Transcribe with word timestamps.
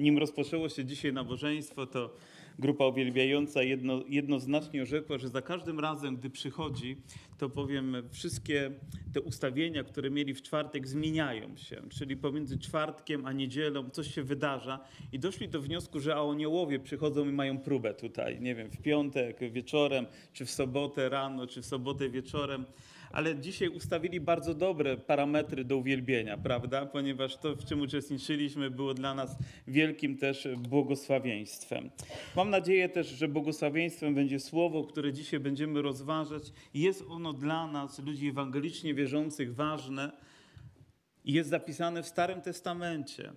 nim 0.00 0.18
rozpoczęło 0.18 0.68
się 0.68 0.84
dzisiaj 0.84 1.12
nabożeństwo, 1.12 1.86
to 1.86 2.16
grupa 2.58 2.86
uwielbiająca 2.86 3.62
jedno, 3.62 4.02
jednoznacznie 4.08 4.86
rzekła, 4.86 5.18
że 5.18 5.28
za 5.28 5.42
każdym 5.42 5.80
razem, 5.80 6.16
gdy 6.16 6.30
przychodzi, 6.30 6.96
to 7.38 7.50
powiem, 7.50 7.96
wszystkie 8.10 8.70
te 9.12 9.20
ustawienia, 9.20 9.84
które 9.84 10.10
mieli 10.10 10.34
w 10.34 10.42
czwartek, 10.42 10.88
zmieniają 10.88 11.56
się. 11.56 11.82
Czyli 11.90 12.16
pomiędzy 12.16 12.58
czwartkiem 12.58 13.26
a 13.26 13.32
niedzielą 13.32 13.90
coś 13.90 14.14
się 14.14 14.22
wydarza 14.22 14.80
i 15.12 15.18
doszli 15.18 15.48
do 15.48 15.60
wniosku, 15.60 16.00
że 16.00 16.14
aniołowie 16.16 16.78
przychodzą 16.78 17.28
i 17.28 17.32
mają 17.32 17.58
próbę 17.58 17.94
tutaj, 17.94 18.40
nie 18.40 18.54
wiem, 18.54 18.70
w 18.70 18.82
piątek 18.82 19.52
wieczorem, 19.52 20.06
czy 20.32 20.44
w 20.44 20.50
sobotę 20.50 21.08
rano, 21.08 21.46
czy 21.46 21.62
w 21.62 21.66
sobotę 21.66 22.10
wieczorem 22.10 22.64
ale 23.10 23.36
dzisiaj 23.36 23.68
ustawili 23.68 24.20
bardzo 24.20 24.54
dobre 24.54 24.96
parametry 24.96 25.64
do 25.64 25.76
uwielbienia, 25.76 26.38
prawda? 26.38 26.86
Ponieważ 26.86 27.36
to, 27.36 27.56
w 27.56 27.64
czym 27.64 27.80
uczestniczyliśmy, 27.80 28.70
było 28.70 28.94
dla 28.94 29.14
nas 29.14 29.36
wielkim 29.66 30.18
też 30.18 30.48
błogosławieństwem. 30.58 31.90
Mam 32.36 32.50
nadzieję 32.50 32.88
też, 32.88 33.06
że 33.06 33.28
błogosławieństwem 33.28 34.14
będzie 34.14 34.40
słowo, 34.40 34.84
które 34.84 35.12
dzisiaj 35.12 35.40
będziemy 35.40 35.82
rozważać. 35.82 36.42
Jest 36.74 37.04
ono 37.08 37.32
dla 37.32 37.66
nas, 37.66 37.98
ludzi 37.98 38.28
ewangelicznie 38.28 38.94
wierzących, 38.94 39.54
ważne 39.54 40.12
jest 41.24 41.50
zapisane 41.50 42.02
w 42.02 42.06
Starym 42.06 42.40
Testamencie. 42.40 43.32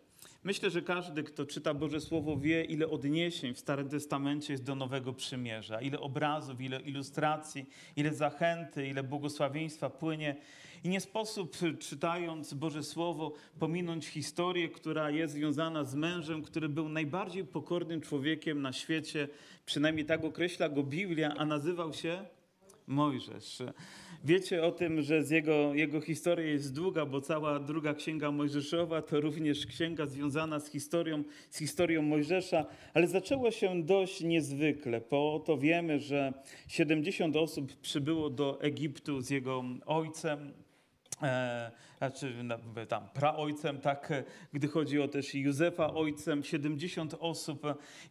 Myślę, 0.45 0.69
że 0.69 0.81
każdy, 0.81 1.23
kto 1.23 1.45
czyta 1.45 1.73
Boże 1.73 2.01
Słowo, 2.01 2.37
wie, 2.37 2.63
ile 2.63 2.89
odniesień 2.89 3.53
w 3.53 3.59
Starym 3.59 3.89
Testamencie 3.89 4.53
jest 4.53 4.63
do 4.63 4.75
Nowego 4.75 5.13
Przymierza, 5.13 5.81
ile 5.81 5.99
obrazów, 5.99 6.61
ile 6.61 6.81
ilustracji, 6.81 7.65
ile 7.95 8.13
zachęty, 8.13 8.87
ile 8.87 9.03
błogosławieństwa 9.03 9.89
płynie. 9.89 10.35
I 10.83 10.89
nie 10.89 11.01
sposób, 11.01 11.57
czytając 11.79 12.53
Boże 12.53 12.83
Słowo, 12.83 13.33
pominąć 13.59 14.07
historię, 14.07 14.69
która 14.69 15.09
jest 15.09 15.33
związana 15.33 15.83
z 15.83 15.95
mężem, 15.95 16.41
który 16.41 16.69
był 16.69 16.89
najbardziej 16.89 17.45
pokornym 17.45 18.01
człowiekiem 18.01 18.61
na 18.61 18.73
świecie. 18.73 19.27
Przynajmniej 19.65 20.05
tak 20.05 20.23
określa 20.23 20.69
go 20.69 20.83
Biblia, 20.83 21.33
a 21.37 21.45
nazywał 21.45 21.93
się 21.93 22.25
Mojżesz. 22.87 23.63
Wiecie 24.23 24.63
o 24.63 24.71
tym, 24.71 25.01
że 25.01 25.23
z 25.23 25.29
jego, 25.29 25.73
jego 25.73 26.01
historia 26.01 26.47
jest 26.47 26.73
długa, 26.73 27.05
bo 27.05 27.21
cała 27.21 27.59
druga 27.59 27.93
księga 27.93 28.31
Mojżeszowa 28.31 29.01
to 29.01 29.21
również 29.21 29.65
księga 29.65 30.05
związana 30.05 30.59
z 30.59 30.69
historią, 30.69 31.23
z 31.49 31.57
historią 31.57 32.01
Mojżesza, 32.01 32.65
ale 32.93 33.07
zaczęło 33.07 33.51
się 33.51 33.83
dość 33.83 34.21
niezwykle. 34.21 35.01
Po 35.01 35.43
to 35.45 35.57
wiemy, 35.57 35.99
że 35.99 36.33
70 36.67 37.35
osób 37.35 37.73
przybyło 37.73 38.29
do 38.29 38.61
Egiptu 38.61 39.21
z 39.21 39.29
jego 39.29 39.63
ojcem, 39.85 40.53
e, 41.21 41.71
znaczy 42.03 42.33
tam 42.89 43.09
praojcem, 43.13 43.81
tak, 43.81 44.13
gdy 44.53 44.67
chodzi 44.67 45.01
o 45.01 45.07
też 45.07 45.35
Józefa 45.35 45.93
ojcem, 45.93 46.43
70 46.43 47.15
osób 47.19 47.61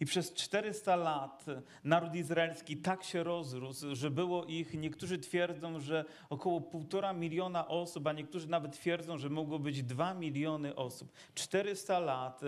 i 0.01 0.07
przez 0.07 0.33
400 0.33 0.97
lat 0.97 1.45
naród 1.85 2.15
izraelski 2.15 2.77
tak 2.77 3.05
się 3.05 3.23
rozrósł, 3.23 3.95
że 3.95 4.11
było 4.11 4.45
ich, 4.45 4.75
niektórzy 4.75 5.19
twierdzą, 5.19 5.81
że 5.81 6.05
około 6.31 6.61
półtora 6.61 7.13
miliona 7.13 7.69
osób, 7.69 8.07
a 8.07 8.13
niektórzy 8.13 8.49
nawet 8.49 8.73
twierdzą, 8.73 9.19
że 9.19 9.31
mogło 9.31 9.59
być 9.59 9.83
dwa 9.83 10.15
miliony 10.15 10.75
osób. 10.75 11.13
400 11.35 11.99
lat 11.99 12.41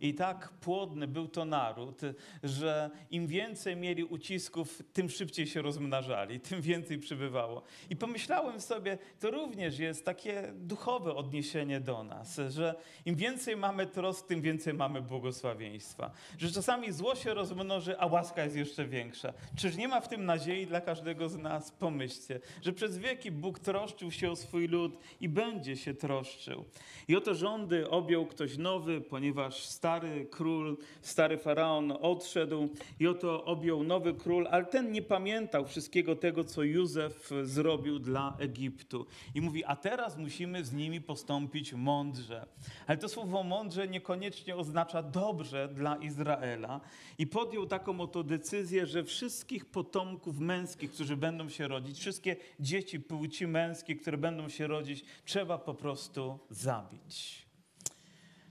i 0.00 0.14
tak 0.14 0.48
płodny 0.48 1.06
był 1.06 1.28
to 1.28 1.44
naród, 1.44 2.00
że 2.42 2.90
im 3.10 3.26
więcej 3.26 3.76
mieli 3.76 4.04
ucisków, 4.04 4.82
tym 4.92 5.08
szybciej 5.08 5.46
się 5.46 5.62
rozmnażali, 5.62 6.40
tym 6.50 6.60
więcej 6.60 6.98
przybywało. 6.98 7.62
I 7.90 7.96
pomyślałem 7.96 8.60
sobie, 8.60 8.98
to 9.20 9.30
również 9.30 9.78
jest 9.78 10.04
takie 10.04 10.52
duchowe, 10.54 10.91
duchowe 10.92 11.14
odniesienie 11.14 11.80
do 11.80 12.04
nas, 12.04 12.40
że 12.48 12.74
im 13.04 13.16
więcej 13.16 13.56
mamy 13.56 13.86
trosk, 13.86 14.26
tym 14.26 14.40
więcej 14.40 14.74
mamy 14.74 15.02
błogosławieństwa. 15.02 16.10
Że 16.38 16.50
czasami 16.50 16.92
zło 16.92 17.14
się 17.14 17.34
rozmnoży, 17.34 17.98
a 17.98 18.06
łaska 18.06 18.44
jest 18.44 18.56
jeszcze 18.56 18.86
większa. 18.86 19.32
Czyż 19.56 19.76
nie 19.76 19.88
ma 19.88 20.00
w 20.00 20.08
tym 20.08 20.24
nadziei 20.24 20.66
dla 20.66 20.80
każdego 20.80 21.28
z 21.28 21.36
nas? 21.36 21.70
Pomyślcie, 21.70 22.40
że 22.62 22.72
przez 22.72 22.98
wieki 22.98 23.30
Bóg 23.30 23.58
troszczył 23.58 24.10
się 24.10 24.30
o 24.30 24.36
swój 24.36 24.68
lud 24.68 24.98
i 25.20 25.28
będzie 25.28 25.76
się 25.76 25.94
troszczył. 25.94 26.64
I 27.08 27.16
oto 27.16 27.34
rządy 27.34 27.90
objął 27.90 28.26
ktoś 28.26 28.58
nowy, 28.58 29.00
ponieważ 29.00 29.64
stary 29.64 30.26
król, 30.30 30.76
stary 31.00 31.38
faraon 31.38 31.92
odszedł 32.00 32.68
i 33.00 33.06
oto 33.06 33.44
objął 33.44 33.82
nowy 33.82 34.14
król, 34.14 34.48
ale 34.50 34.64
ten 34.64 34.92
nie 34.92 35.02
pamiętał 35.02 35.66
wszystkiego 35.66 36.16
tego, 36.16 36.44
co 36.44 36.62
Józef 36.62 37.30
zrobił 37.42 37.98
dla 37.98 38.36
Egiptu. 38.38 39.06
I 39.34 39.40
mówi, 39.40 39.64
a 39.64 39.76
teraz 39.76 40.16
musimy 40.16 40.64
z 40.64 40.72
nimi 40.82 41.00
postąpić 41.00 41.72
mądrze. 41.72 42.46
Ale 42.86 42.98
to 42.98 43.08
słowo 43.08 43.42
mądrze 43.42 43.88
niekoniecznie 43.88 44.56
oznacza 44.56 45.02
dobrze 45.02 45.68
dla 45.68 45.96
Izraela. 45.96 46.80
I 47.18 47.26
podjął 47.26 47.66
taką 47.66 48.00
oto 48.00 48.24
decyzję, 48.24 48.86
że 48.86 49.04
wszystkich 49.04 49.66
potomków 49.66 50.38
męskich, 50.38 50.92
którzy 50.92 51.16
będą 51.16 51.48
się 51.48 51.68
rodzić, 51.68 51.98
wszystkie 51.98 52.36
dzieci 52.60 53.00
płci 53.00 53.46
męskiej, 53.46 53.96
które 53.96 54.18
będą 54.18 54.48
się 54.48 54.66
rodzić, 54.66 55.04
trzeba 55.24 55.58
po 55.58 55.74
prostu 55.74 56.38
zabić. 56.50 57.41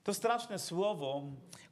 To 0.03 0.13
straszne 0.13 0.59
słowo, 0.59 1.23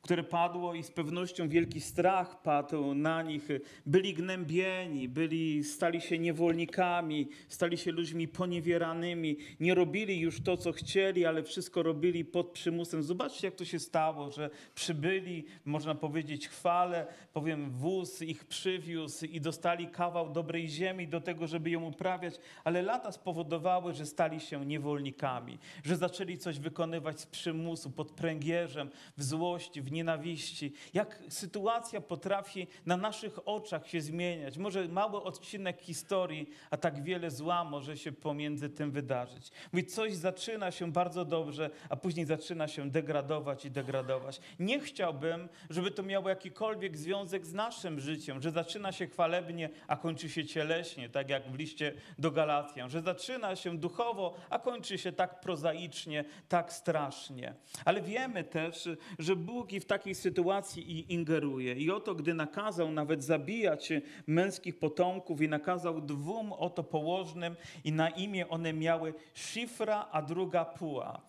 które 0.02 0.24
padło 0.24 0.74
i 0.74 0.84
z 0.84 0.92
pewnością 0.92 1.50
wielki 1.50 1.82
strach 1.82 2.42
padł 2.42 2.94
na 2.94 3.24
nich. 3.24 3.48
Byli 3.86 4.14
gnębieni, 4.14 5.10
byli, 5.10 5.64
stali 5.64 6.02
się 6.02 6.20
niewolnikami, 6.20 7.30
stali 7.48 7.78
się 7.78 7.92
ludźmi 7.92 8.28
poniewieranymi. 8.28 9.38
Nie 9.60 9.76
robili 9.76 10.20
już 10.20 10.42
to, 10.42 10.58
co 10.58 10.72
chcieli, 10.72 11.26
ale 11.26 11.44
wszystko 11.44 11.84
robili 11.84 12.26
pod 12.26 12.52
przymusem. 12.52 13.04
Zobaczcie, 13.04 13.48
jak 13.48 13.56
to 13.56 13.66
się 13.66 13.80
stało, 13.80 14.32
że 14.32 14.50
przybyli, 14.76 15.46
można 15.66 15.96
powiedzieć, 15.96 16.48
chwale, 16.48 17.08
powiem, 17.34 17.72
wóz 17.72 18.22
ich 18.22 18.46
przywiózł 18.46 19.26
i 19.26 19.42
dostali 19.42 19.88
kawał 19.88 20.34
dobrej 20.34 20.70
ziemi 20.70 21.08
do 21.08 21.22
tego, 21.22 21.48
żeby 21.48 21.70
ją 21.70 21.84
uprawiać, 21.84 22.36
ale 22.64 22.82
lata 22.82 23.12
spowodowały, 23.12 23.94
że 23.94 24.06
stali 24.06 24.40
się 24.40 24.66
niewolnikami, 24.66 25.60
że 25.84 25.96
zaczęli 25.96 26.38
coś 26.38 26.60
wykonywać 26.60 27.20
z 27.20 27.26
przymusu, 27.26 27.92
pod 27.92 28.12
pręgierzem, 28.20 28.90
w 29.18 29.24
złości, 29.24 29.82
w 29.82 29.92
nienawiści 29.92 30.74
jak 30.94 31.24
sytuacja 31.30 32.02
potrafi 32.02 32.68
na 32.86 32.98
naszych 32.98 33.48
oczach 33.48 33.88
się 33.88 34.02
zmieniać. 34.02 34.58
Może 34.58 34.88
mały 34.88 35.24
odcinek 35.24 35.82
historii, 35.82 36.50
a 36.72 36.78
tak 36.78 37.04
wiele 37.04 37.32
zła 37.32 37.64
może 37.64 37.98
się 37.98 38.12
pomiędzy 38.12 38.70
tym 38.70 38.92
wydarzyć. 38.92 39.52
Mówi, 39.74 39.86
coś 39.86 40.14
zaczyna 40.14 40.72
się 40.72 40.92
bardzo 40.92 41.26
dobrze, 41.26 41.70
a 41.90 41.96
później 41.96 42.26
zaczyna 42.26 42.68
się 42.68 42.90
degradować 42.90 43.66
i 43.66 43.72
degradować. 43.72 44.42
Nie 44.60 44.80
chciałbym, 44.80 45.50
żeby 45.70 45.92
to 45.92 46.04
miało 46.04 46.30
jakikolwiek 46.30 46.98
związek 46.98 47.46
z 47.46 47.54
naszym 47.54 48.00
życiem, 48.00 48.42
że 48.42 48.52
zaczyna 48.52 48.92
się 48.92 49.08
chwalebnie, 49.08 49.70
a 49.88 49.98
kończy 49.98 50.30
się 50.30 50.46
cieleśnie, 50.46 51.10
tak 51.10 51.30
jak 51.30 51.52
w 51.52 51.56
liście 51.56 51.94
do 52.20 52.32
Galacjan, 52.32 52.90
że 52.90 53.02
zaczyna 53.02 53.56
się 53.56 53.78
duchowo, 53.78 54.36
a 54.50 54.60
kończy 54.60 54.98
się 54.98 55.12
tak 55.12 55.40
prozaicznie, 55.40 56.26
tak 56.50 56.74
strasznie. 56.74 57.54
Ale 57.86 58.02
wiemy 58.10 58.44
też, 58.44 58.90
że 59.20 59.36
Bóg 59.36 59.74
i 59.74 59.80
w 59.80 59.86
takiej 59.86 60.16
sytuacji 60.16 61.14
ingeruje. 61.14 61.74
I 61.74 61.92
oto, 61.92 62.16
gdy 62.16 62.34
nakazał 62.34 62.92
nawet 62.92 63.24
zabijać 63.24 63.90
męskich 64.28 64.80
potomków 64.80 65.42
i 65.42 65.48
nakazał 65.48 66.02
dwóm 66.02 66.54
oto 66.54 66.84
położnym 66.84 67.56
i 67.84 67.92
na 67.92 68.10
imię 68.10 68.50
one 68.50 68.74
miały 68.74 69.14
Szifra, 69.34 70.08
a 70.12 70.22
druga 70.22 70.66
Puła. 70.66 71.22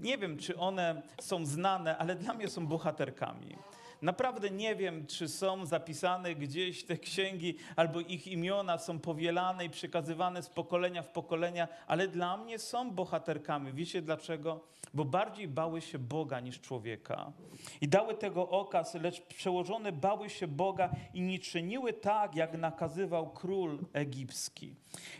Nie 0.00 0.18
wiem, 0.18 0.38
czy 0.38 0.58
one 0.58 1.02
są 1.20 1.46
znane, 1.46 1.98
ale 1.98 2.14
dla 2.14 2.34
mnie 2.34 2.48
są 2.48 2.66
bohaterkami. 2.66 3.56
Naprawdę 4.02 4.50
nie 4.50 4.76
wiem, 4.76 5.06
czy 5.06 5.28
są 5.28 5.66
zapisane 5.66 6.34
gdzieś 6.34 6.84
te 6.84 6.98
księgi, 6.98 7.56
albo 7.76 8.00
ich 8.00 8.26
imiona 8.26 8.78
są 8.78 8.98
powielane 8.98 9.64
i 9.64 9.70
przekazywane 9.70 10.42
z 10.42 10.48
pokolenia 10.48 11.02
w 11.02 11.08
pokolenia, 11.08 11.68
ale 11.86 12.08
dla 12.08 12.36
mnie 12.36 12.58
są 12.58 12.90
bohaterkami. 12.90 13.72
Wiecie 13.72 14.02
dlaczego? 14.02 14.60
Bo 14.94 15.04
bardziej 15.04 15.48
bały 15.48 15.80
się 15.80 15.98
Boga 15.98 16.40
niż 16.40 16.60
człowieka. 16.60 17.32
I 17.80 17.88
dały 17.88 18.14
tego 18.14 18.48
okaz, 18.48 18.94
lecz 18.94 19.20
przełożone 19.20 19.92
bały 19.92 20.30
się 20.30 20.48
Boga 20.48 20.90
i 21.14 21.22
nie 21.22 21.38
czyniły 21.38 21.92
tak, 21.92 22.36
jak 22.36 22.58
nakazywał 22.58 23.30
król 23.30 23.78
egipski. 23.92 24.74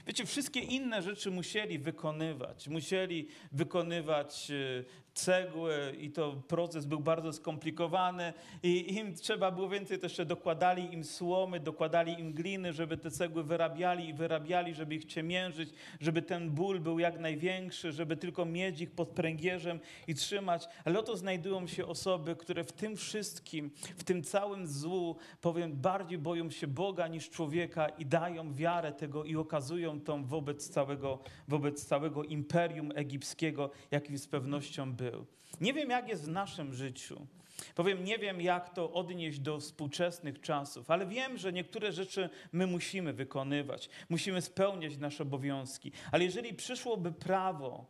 Wiecie, 0.06 0.26
wszystkie 0.26 0.60
inne 0.60 1.02
rzeczy 1.02 1.30
musieli 1.30 1.78
wykonywać. 1.78 2.68
Musieli 2.68 3.28
wykonywać 3.52 4.50
e, 4.50 5.03
cegły 5.14 5.96
i 5.98 6.10
to 6.10 6.32
proces 6.48 6.86
był 6.86 7.00
bardzo 7.00 7.32
skomplikowany 7.32 8.32
i 8.62 8.96
im 8.96 9.14
trzeba 9.14 9.50
było 9.50 9.68
więcej, 9.68 9.98
to 9.98 10.06
jeszcze 10.06 10.24
dokładali 10.26 10.94
im 10.94 11.04
słomy, 11.04 11.60
dokładali 11.60 12.20
im 12.20 12.32
gliny, 12.32 12.72
żeby 12.72 12.96
te 12.96 13.10
cegły 13.10 13.44
wyrabiali 13.44 14.08
i 14.08 14.14
wyrabiali, 14.14 14.74
żeby 14.74 14.94
ich 14.94 15.04
ciemiężyć, 15.04 15.70
żeby 16.00 16.22
ten 16.22 16.50
ból 16.50 16.80
był 16.80 16.98
jak 16.98 17.20
największy, 17.20 17.92
żeby 17.92 18.16
tylko 18.16 18.44
mieć 18.44 18.80
ich 18.80 18.90
pod 18.90 19.08
pręgierzem 19.08 19.80
i 20.08 20.14
trzymać. 20.14 20.68
Ale 20.84 20.98
oto 20.98 21.16
znajdują 21.16 21.66
się 21.66 21.86
osoby, 21.86 22.36
które 22.36 22.64
w 22.64 22.72
tym 22.72 22.96
wszystkim, 22.96 23.70
w 23.96 24.04
tym 24.04 24.22
całym 24.22 24.66
złu, 24.66 25.16
powiem, 25.40 25.72
bardziej 25.72 26.18
boją 26.18 26.50
się 26.50 26.66
Boga 26.66 27.08
niż 27.08 27.30
człowieka 27.30 27.88
i 27.88 28.06
dają 28.06 28.54
wiarę 28.54 28.92
tego 28.92 29.24
i 29.24 29.36
okazują 29.36 30.00
tą 30.00 30.24
wobec 30.24 30.68
całego, 30.68 31.18
wobec 31.48 31.84
całego 31.84 32.24
imperium 32.24 32.92
egipskiego, 32.94 33.70
jakim 33.90 34.18
z 34.18 34.26
pewnością 34.26 34.92
był 34.92 35.03
był. 35.10 35.26
Nie 35.60 35.72
wiem, 35.72 35.90
jak 35.90 36.08
jest 36.08 36.24
w 36.24 36.28
naszym 36.28 36.74
życiu. 36.74 37.26
Powiem, 37.74 38.04
nie 38.04 38.18
wiem, 38.18 38.40
jak 38.40 38.74
to 38.74 38.92
odnieść 38.92 39.38
do 39.38 39.60
współczesnych 39.60 40.40
czasów, 40.40 40.90
ale 40.90 41.06
wiem, 41.06 41.38
że 41.38 41.52
niektóre 41.52 41.92
rzeczy 41.92 42.30
my 42.52 42.66
musimy 42.66 43.12
wykonywać, 43.12 43.88
musimy 44.08 44.42
spełniać 44.42 44.96
nasze 44.96 45.22
obowiązki. 45.22 45.92
Ale 46.12 46.24
jeżeli 46.24 46.54
przyszłoby 46.54 47.12
prawo, 47.12 47.86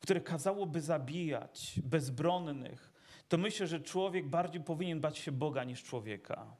które 0.00 0.20
kazałoby 0.20 0.80
zabijać 0.80 1.80
bezbronnych, 1.84 2.92
to 3.28 3.38
myślę, 3.38 3.66
że 3.66 3.80
człowiek 3.80 4.28
bardziej 4.28 4.62
powinien 4.62 5.00
bać 5.00 5.18
się 5.18 5.32
Boga 5.32 5.64
niż 5.64 5.82
człowieka. 5.82 6.56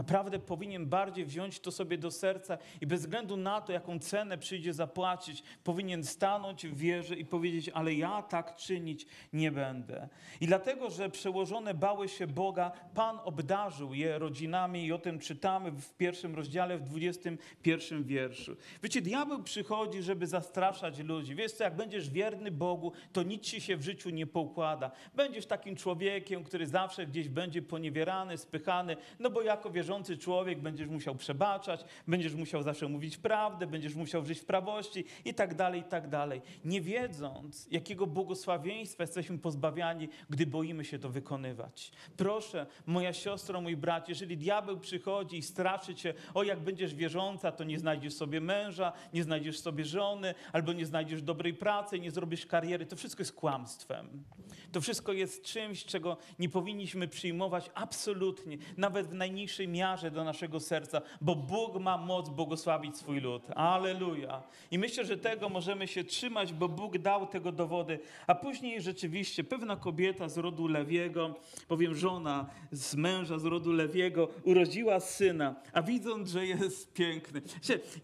Naprawdę 0.00 0.38
powinien 0.38 0.86
bardziej 0.86 1.24
wziąć 1.24 1.60
to 1.60 1.70
sobie 1.70 1.98
do 1.98 2.10
serca 2.10 2.58
i 2.80 2.86
bez 2.86 3.00
względu 3.00 3.36
na 3.36 3.60
to, 3.60 3.72
jaką 3.72 3.98
cenę 3.98 4.38
przyjdzie 4.38 4.72
zapłacić, 4.72 5.42
powinien 5.64 6.04
stanąć 6.04 6.66
w 6.66 6.76
wierze 6.76 7.16
i 7.16 7.24
powiedzieć: 7.24 7.68
Ale 7.74 7.94
ja 7.94 8.22
tak 8.22 8.56
czynić 8.56 9.06
nie 9.32 9.52
będę. 9.52 10.08
I 10.40 10.46
dlatego, 10.46 10.90
że 10.90 11.10
przełożone 11.10 11.74
bały 11.74 12.08
się 12.08 12.26
Boga, 12.26 12.72
Pan 12.94 13.18
obdarzył 13.24 13.94
je 13.94 14.18
rodzinami 14.18 14.86
i 14.86 14.92
o 14.92 14.98
tym 14.98 15.18
czytamy 15.18 15.70
w 15.70 15.94
pierwszym 15.94 16.34
rozdziale, 16.34 16.78
w 16.78 16.82
21 16.82 18.04
wierszu. 18.04 18.56
Wiecie, 18.82 19.02
diabeł 19.02 19.42
przychodzi, 19.42 20.02
żeby 20.02 20.26
zastraszać 20.26 20.98
ludzi. 20.98 21.34
Wiesz 21.34 21.52
co, 21.52 21.64
jak 21.64 21.76
będziesz 21.76 22.10
wierny 22.10 22.50
Bogu, 22.50 22.92
to 23.12 23.22
nic 23.22 23.42
ci 23.42 23.60
się 23.60 23.76
w 23.76 23.82
życiu 23.82 24.10
nie 24.10 24.26
poukłada. 24.26 24.90
Będziesz 25.14 25.46
takim 25.46 25.76
człowiekiem, 25.76 26.44
który 26.44 26.66
zawsze 26.66 27.06
gdzieś 27.06 27.28
będzie 27.28 27.62
poniewierany, 27.62 28.38
spychany, 28.38 28.96
no 29.18 29.30
bo 29.30 29.42
jako 29.42 29.70
wierzący 29.90 30.18
człowiek 30.18 30.60
będziesz 30.60 30.88
musiał 30.88 31.14
przebaczać, 31.14 31.84
będziesz 32.08 32.34
musiał 32.34 32.62
zawsze 32.62 32.88
mówić 32.88 33.16
prawdę, 33.16 33.66
będziesz 33.66 33.94
musiał 33.94 34.24
żyć 34.24 34.40
w 34.40 34.44
prawości 34.44 35.04
i 35.24 35.34
tak 35.34 35.54
dalej, 35.54 35.80
i 35.80 35.84
tak 35.84 36.08
dalej. 36.08 36.42
Nie 36.64 36.80
wiedząc, 36.80 37.68
jakiego 37.70 38.06
błogosławieństwa 38.06 39.02
jesteśmy 39.02 39.38
pozbawiani, 39.38 40.08
gdy 40.30 40.46
boimy 40.46 40.84
się 40.84 40.98
to 40.98 41.08
wykonywać. 41.08 41.92
Proszę, 42.16 42.66
moja 42.86 43.12
siostro, 43.12 43.60
mój 43.60 43.76
brat, 43.76 44.08
jeżeli 44.08 44.36
diabeł 44.36 44.80
przychodzi 44.80 45.38
i 45.38 45.42
straszy 45.42 45.94
cię, 45.94 46.14
o 46.34 46.42
jak 46.42 46.60
będziesz 46.60 46.94
wierząca, 46.94 47.52
to 47.52 47.64
nie 47.64 47.78
znajdziesz 47.78 48.14
sobie 48.14 48.40
męża, 48.40 48.92
nie 49.12 49.24
znajdziesz 49.24 49.60
sobie 49.60 49.84
żony, 49.84 50.34
albo 50.52 50.72
nie 50.72 50.86
znajdziesz 50.86 51.22
dobrej 51.22 51.54
pracy, 51.54 52.00
nie 52.00 52.10
zrobisz 52.10 52.46
kariery, 52.46 52.86
to 52.86 52.96
wszystko 52.96 53.20
jest 53.20 53.32
kłamstwem. 53.32 54.24
To 54.72 54.80
wszystko 54.80 55.12
jest 55.12 55.44
czymś, 55.44 55.84
czego 55.84 56.16
nie 56.38 56.48
powinniśmy 56.48 57.08
przyjmować 57.08 57.70
absolutnie, 57.74 58.58
nawet 58.76 59.06
w 59.06 59.14
najniższej 59.14 59.68
miarze 59.70 60.10
do 60.10 60.24
naszego 60.24 60.60
serca, 60.60 61.02
bo 61.20 61.34
Bóg 61.34 61.80
ma 61.80 61.96
moc 61.96 62.28
błogosławić 62.28 62.96
swój 62.96 63.20
lud. 63.20 63.42
Aleluja. 63.56 64.42
I 64.70 64.78
myślę, 64.78 65.04
że 65.04 65.16
tego 65.16 65.48
możemy 65.48 65.86
się 65.88 66.04
trzymać, 66.04 66.52
bo 66.52 66.68
Bóg 66.68 66.98
dał 66.98 67.26
tego 67.26 67.52
dowody. 67.52 67.98
A 68.26 68.34
później 68.34 68.82
rzeczywiście 68.82 69.44
pewna 69.44 69.76
kobieta 69.76 70.28
z 70.28 70.38
rodu 70.38 70.68
Lewiego, 70.68 71.34
powiem 71.68 71.94
żona 71.94 72.46
z 72.72 72.94
męża 72.94 73.38
z 73.38 73.44
rodu 73.44 73.72
Lewiego, 73.72 74.28
urodziła 74.44 75.00
syna, 75.00 75.54
a 75.72 75.82
widząc, 75.82 76.30
że 76.30 76.46
jest 76.46 76.92
piękny. 76.92 77.42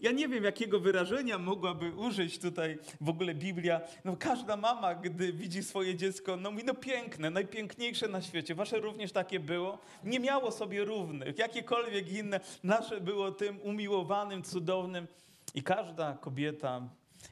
Ja 0.01 0.11
nie 0.11 0.27
wiem, 0.27 0.43
jakiego 0.43 0.79
wyrażenia 0.79 1.37
mogłaby 1.37 1.91
użyć 1.91 2.39
tutaj 2.39 2.77
w 3.01 3.09
ogóle 3.09 3.35
Biblia. 3.35 3.81
No, 4.05 4.17
każda 4.19 4.57
mama, 4.57 4.95
gdy 4.95 5.33
widzi 5.33 5.63
swoje 5.63 5.95
dziecko, 5.95 6.37
no 6.37 6.51
mówi, 6.51 6.63
no 6.65 6.73
piękne, 6.73 7.29
najpiękniejsze 7.29 8.07
na 8.07 8.21
świecie. 8.21 8.55
Wasze 8.55 8.79
również 8.79 9.11
takie 9.11 9.39
było. 9.39 9.77
Nie 10.03 10.19
miało 10.19 10.51
sobie 10.51 10.85
równych. 10.85 11.37
Jakie 11.37 11.56
jakiekolwiek 11.57 12.11
inne. 12.11 12.39
Nasze 12.63 13.01
było 13.01 13.31
tym 13.31 13.61
umiłowanym, 13.61 14.43
cudownym. 14.43 15.07
I 15.55 15.63
każda 15.63 16.13
kobieta, 16.13 16.81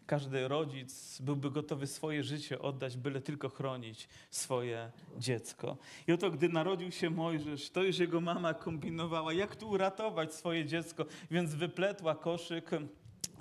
każdy 0.05 0.47
rodzic 0.47 1.21
byłby 1.21 1.51
gotowy 1.51 1.87
swoje 1.87 2.23
życie 2.23 2.61
oddać, 2.61 2.97
byle 2.97 3.21
tylko 3.21 3.49
chronić 3.49 4.07
swoje 4.29 4.91
dziecko. 5.17 5.77
I 6.07 6.11
oto, 6.11 6.31
gdy 6.31 6.49
narodził 6.49 6.91
się 6.91 7.09
Mojżesz, 7.09 7.69
to 7.69 7.83
już 7.83 7.99
jego 7.99 8.21
mama 8.21 8.53
kombinowała, 8.53 9.33
jak 9.33 9.55
tu 9.55 9.69
uratować 9.69 10.33
swoje 10.33 10.65
dziecko, 10.65 11.05
więc 11.31 11.55
wypletła 11.55 12.15
koszyk 12.15 12.69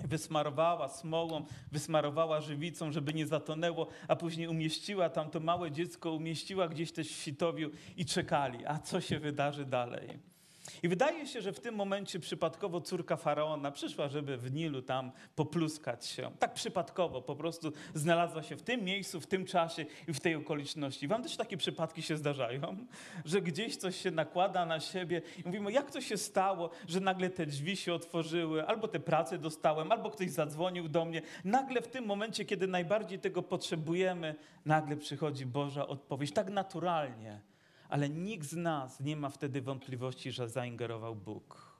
wysmarowała 0.03 0.89
smolą, 0.89 1.45
wysmarowała 1.71 2.41
żywicą, 2.41 2.91
żeby 2.91 3.13
nie 3.13 3.27
zatonęło, 3.27 3.87
a 4.07 4.15
później 4.15 4.47
umieściła 4.47 5.09
tam 5.09 5.29
to 5.29 5.39
małe 5.39 5.71
dziecko, 5.71 6.11
umieściła 6.11 6.67
gdzieś 6.67 6.91
też 6.91 7.07
w 7.07 7.23
sitowiu 7.23 7.69
i 7.97 8.05
czekali, 8.05 8.65
a 8.65 8.79
co 8.79 9.01
się 9.01 9.19
wydarzy 9.19 9.65
dalej. 9.65 10.34
I 10.83 10.87
wydaje 10.87 11.27
się, 11.27 11.41
że 11.41 11.53
w 11.53 11.59
tym 11.59 11.75
momencie 11.75 12.19
przypadkowo 12.19 12.81
córka 12.81 13.17
faraona 13.17 13.71
przyszła, 13.71 14.07
żeby 14.07 14.37
w 14.37 14.53
Nilu 14.53 14.81
tam 14.81 15.11
popluskać 15.35 16.05
się. 16.05 16.31
Tak 16.39 16.53
przypadkowo, 16.53 17.21
po 17.21 17.35
prostu 17.35 17.71
znalazła 17.93 18.43
się 18.43 18.55
w 18.55 18.61
tym 18.61 18.83
miejscu, 18.83 19.21
w 19.21 19.27
tym 19.27 19.45
czasie 19.45 19.85
i 20.07 20.13
w 20.13 20.19
tej 20.19 20.35
okoliczności. 20.35 21.07
Wam 21.07 21.23
też 21.23 21.37
takie 21.37 21.57
przypadki 21.57 22.01
się 22.01 22.17
zdarzają, 22.17 22.77
że 23.25 23.41
gdzieś 23.41 23.77
coś 23.77 24.01
się 24.01 24.11
nakłada 24.11 24.65
na 24.65 24.79
siebie 24.79 25.21
i 25.37 25.43
mówimy, 25.45 25.71
jak 25.71 25.91
to 25.91 26.01
się 26.01 26.17
stało, 26.17 26.69
że 26.87 26.99
nagle 26.99 27.29
te 27.29 27.45
drzwi 27.45 27.75
się 27.75 27.93
otworzyły, 27.93 28.67
albo 28.67 28.87
te 28.87 28.99
prace 28.99 29.37
dostałem, 29.37 29.91
albo 29.91 30.11
ktoś 30.11 30.29
zadzwonił 30.29 30.89
do 30.89 31.05
mnie. 31.05 31.21
Nagle 31.43 31.81
w 31.81 31.87
tym 31.87 32.05
momencie, 32.05 32.45
kiedy 32.45 32.67
najbardziej 32.67 33.19
tego 33.19 33.43
potrzebujemy, 33.43 34.35
nagle 34.65 34.97
przychodzi 34.97 35.45
Boża 35.45 35.87
odpowiedź, 35.87 36.31
tak 36.31 36.49
naturalnie 36.49 37.54
ale 37.89 38.09
nikt 38.09 38.47
z 38.47 38.55
nas 38.55 38.99
nie 38.99 39.15
ma 39.15 39.29
wtedy 39.29 39.61
wątpliwości, 39.61 40.31
że 40.31 40.49
zaingerował 40.49 41.15
Bóg. 41.15 41.75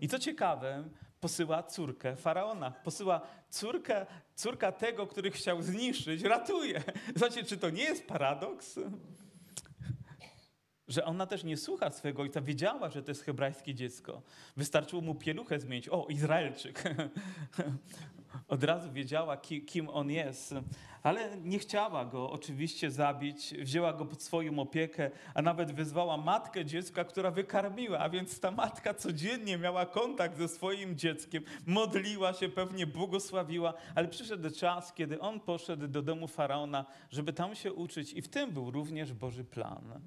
I 0.00 0.08
co 0.08 0.18
ciekawe, 0.18 0.84
posyła 1.20 1.62
córkę 1.62 2.16
faraona, 2.16 2.70
posyła 2.70 3.20
córkę, 3.50 4.06
córka 4.34 4.72
tego, 4.72 5.06
który 5.06 5.30
chciał 5.30 5.62
zniszczyć, 5.62 6.22
ratuje. 6.22 6.82
Zobaczcie, 7.16 7.44
czy 7.44 7.56
to 7.56 7.70
nie 7.70 7.82
jest 7.82 8.06
paradoks? 8.06 8.78
Że 10.88 11.04
ona 11.04 11.26
też 11.26 11.44
nie 11.44 11.56
słucha 11.56 11.90
swojego 11.90 12.22
ojca, 12.22 12.40
wiedziała, 12.40 12.90
że 12.90 13.02
to 13.02 13.10
jest 13.10 13.22
hebrajskie 13.22 13.74
dziecko. 13.74 14.22
Wystarczyło 14.56 15.02
mu 15.02 15.14
pieluchę 15.14 15.60
zmienić. 15.60 15.88
O, 15.88 16.06
Izraelczyk. 16.08 16.82
Od 18.48 18.64
razu 18.64 18.92
wiedziała, 18.92 19.36
kim 19.66 19.88
on 19.88 20.10
jest 20.10 20.54
ale 21.02 21.36
nie 21.44 21.58
chciała 21.58 22.04
go 22.04 22.30
oczywiście 22.30 22.90
zabić, 22.90 23.54
wzięła 23.58 23.92
go 23.92 24.06
pod 24.06 24.22
swoją 24.22 24.58
opiekę, 24.58 25.10
a 25.34 25.42
nawet 25.42 25.72
wyzwała 25.72 26.16
matkę 26.16 26.64
dziecka, 26.64 27.04
która 27.04 27.30
wykarmiła, 27.30 27.98
a 27.98 28.08
więc 28.08 28.40
ta 28.40 28.50
matka 28.50 28.94
codziennie 28.94 29.58
miała 29.58 29.86
kontakt 29.86 30.38
ze 30.38 30.48
swoim 30.48 30.96
dzieckiem, 30.96 31.42
modliła 31.66 32.32
się, 32.32 32.48
pewnie 32.48 32.86
błogosławiła, 32.86 33.74
ale 33.94 34.08
przyszedł 34.08 34.50
czas, 34.50 34.92
kiedy 34.92 35.20
on 35.20 35.40
poszedł 35.40 35.88
do 35.88 36.02
domu 36.02 36.28
faraona, 36.28 36.84
żeby 37.10 37.32
tam 37.32 37.54
się 37.54 37.72
uczyć 37.72 38.12
i 38.12 38.22
w 38.22 38.28
tym 38.28 38.50
był 38.50 38.70
również 38.70 39.12
Boży 39.12 39.44
plan. 39.44 40.00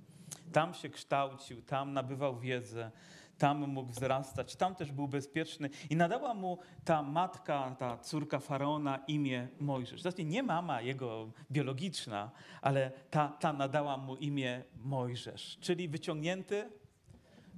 Tam 0.51 0.74
się 0.74 0.89
kształcił, 0.89 1.62
tam 1.62 1.94
nabywał 1.94 2.39
wiedzę, 2.39 2.91
tam 3.38 3.68
mógł 3.68 3.92
wzrastać, 3.92 4.56
tam 4.56 4.75
też 4.75 4.92
był 4.92 5.08
bezpieczny. 5.08 5.70
I 5.89 5.96
nadała 5.96 6.34
mu 6.34 6.58
ta 6.86 7.04
matka, 7.04 7.75
ta 7.80 7.98
córka 7.98 8.39
faraona 8.39 8.98
imię 9.08 9.48
Mojżesz. 9.60 10.01
Znaczy 10.01 10.25
nie 10.25 10.44
mama 10.44 10.82
jego 10.82 11.32
biologiczna, 11.51 12.32
ale 12.62 12.92
ta, 13.10 13.27
ta 13.27 13.54
nadała 13.54 13.98
mu 13.98 14.15
imię 14.15 14.63
Mojżesz, 14.75 15.58
czyli 15.62 15.88
wyciągnięty 15.88 16.70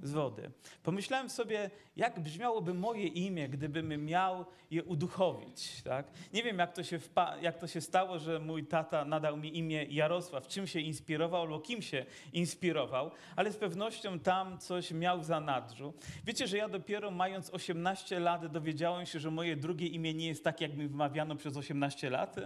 z 0.02 0.12
wody. 0.12 0.50
Pomyślałem 0.82 1.30
sobie, 1.30 1.70
jak 1.96 2.20
brzmiałoby 2.20 2.74
moje 2.74 3.06
imię, 3.06 3.48
gdybym 3.48 4.04
miał 4.04 4.44
je 4.70 4.84
uduchowić. 4.84 5.82
Tak? 5.82 6.06
Nie 6.32 6.42
wiem, 6.42 6.58
jak 6.58 6.72
to, 6.72 6.82
się 6.82 6.98
jak 7.42 7.58
to 7.58 7.66
się 7.66 7.80
stało, 7.80 8.18
że 8.18 8.38
mój 8.38 8.66
tata 8.66 9.04
nadał 9.04 9.36
mi 9.36 9.58
imię 9.58 9.84
Jarosław, 9.84 10.48
czym 10.48 10.66
się 10.66 10.80
inspirował 10.80 11.42
albo 11.42 11.60
kim 11.60 11.82
się 11.82 12.06
inspirował, 12.32 13.10
ale 13.36 13.52
z 13.52 13.56
pewnością 13.56 14.18
tam 14.18 14.58
coś 14.58 14.90
miał 14.90 15.20
w 15.20 15.24
zanadrzu. 15.24 15.94
Wiecie, 16.24 16.46
że 16.46 16.56
ja 16.56 16.68
dopiero 16.68 17.10
mając 17.10 17.50
18 17.50 18.20
lat 18.20 18.46
dowiedziałem 18.46 19.06
się, 19.06 19.18
że 19.18 19.30
moje 19.30 19.56
drugie 19.56 19.86
imię 19.86 20.14
nie 20.14 20.26
jest 20.26 20.44
tak, 20.44 20.60
jak 20.60 20.76
mi 20.76 20.88
wymawiano 20.88 21.36
przez 21.36 21.56
18 21.56 22.10
lat, 22.10 22.36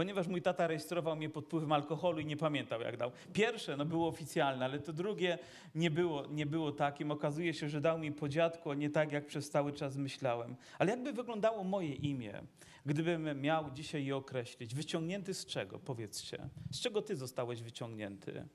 ponieważ 0.00 0.28
mój 0.28 0.42
tata 0.42 0.66
rejestrował 0.66 1.16
mnie 1.16 1.30
pod 1.30 1.44
wpływem 1.44 1.72
alkoholu 1.72 2.20
i 2.20 2.26
nie 2.26 2.36
pamiętał, 2.36 2.80
jak 2.80 2.96
dał. 2.96 3.10
Pierwsze 3.32 3.76
no, 3.76 3.84
było 3.84 4.08
oficjalne, 4.08 4.64
ale 4.64 4.78
to 4.78 4.92
drugie 4.92 5.38
nie 5.74 5.90
było, 5.90 6.26
nie 6.26 6.46
było 6.46 6.72
takim. 6.72 7.10
Okazuje 7.10 7.54
się, 7.54 7.68
że 7.68 7.80
dał 7.80 7.98
mi 7.98 8.12
po 8.12 8.28
dziadku, 8.28 8.70
a 8.70 8.74
nie 8.74 8.90
tak, 8.90 9.12
jak 9.12 9.26
przez 9.26 9.50
cały 9.50 9.72
czas 9.72 9.96
myślałem. 9.96 10.56
Ale 10.78 10.90
jakby 10.90 11.12
wyglądało 11.12 11.64
moje 11.64 11.94
imię, 11.94 12.42
gdybym 12.86 13.40
miał 13.40 13.70
dzisiaj 13.70 14.04
je 14.04 14.16
określić? 14.16 14.74
Wyciągnięty 14.74 15.34
z 15.34 15.46
czego, 15.46 15.78
powiedzcie? 15.78 16.48
Z 16.70 16.80
czego 16.80 17.02
ty 17.02 17.16
zostałeś 17.16 17.62
wyciągnięty? 17.62 18.48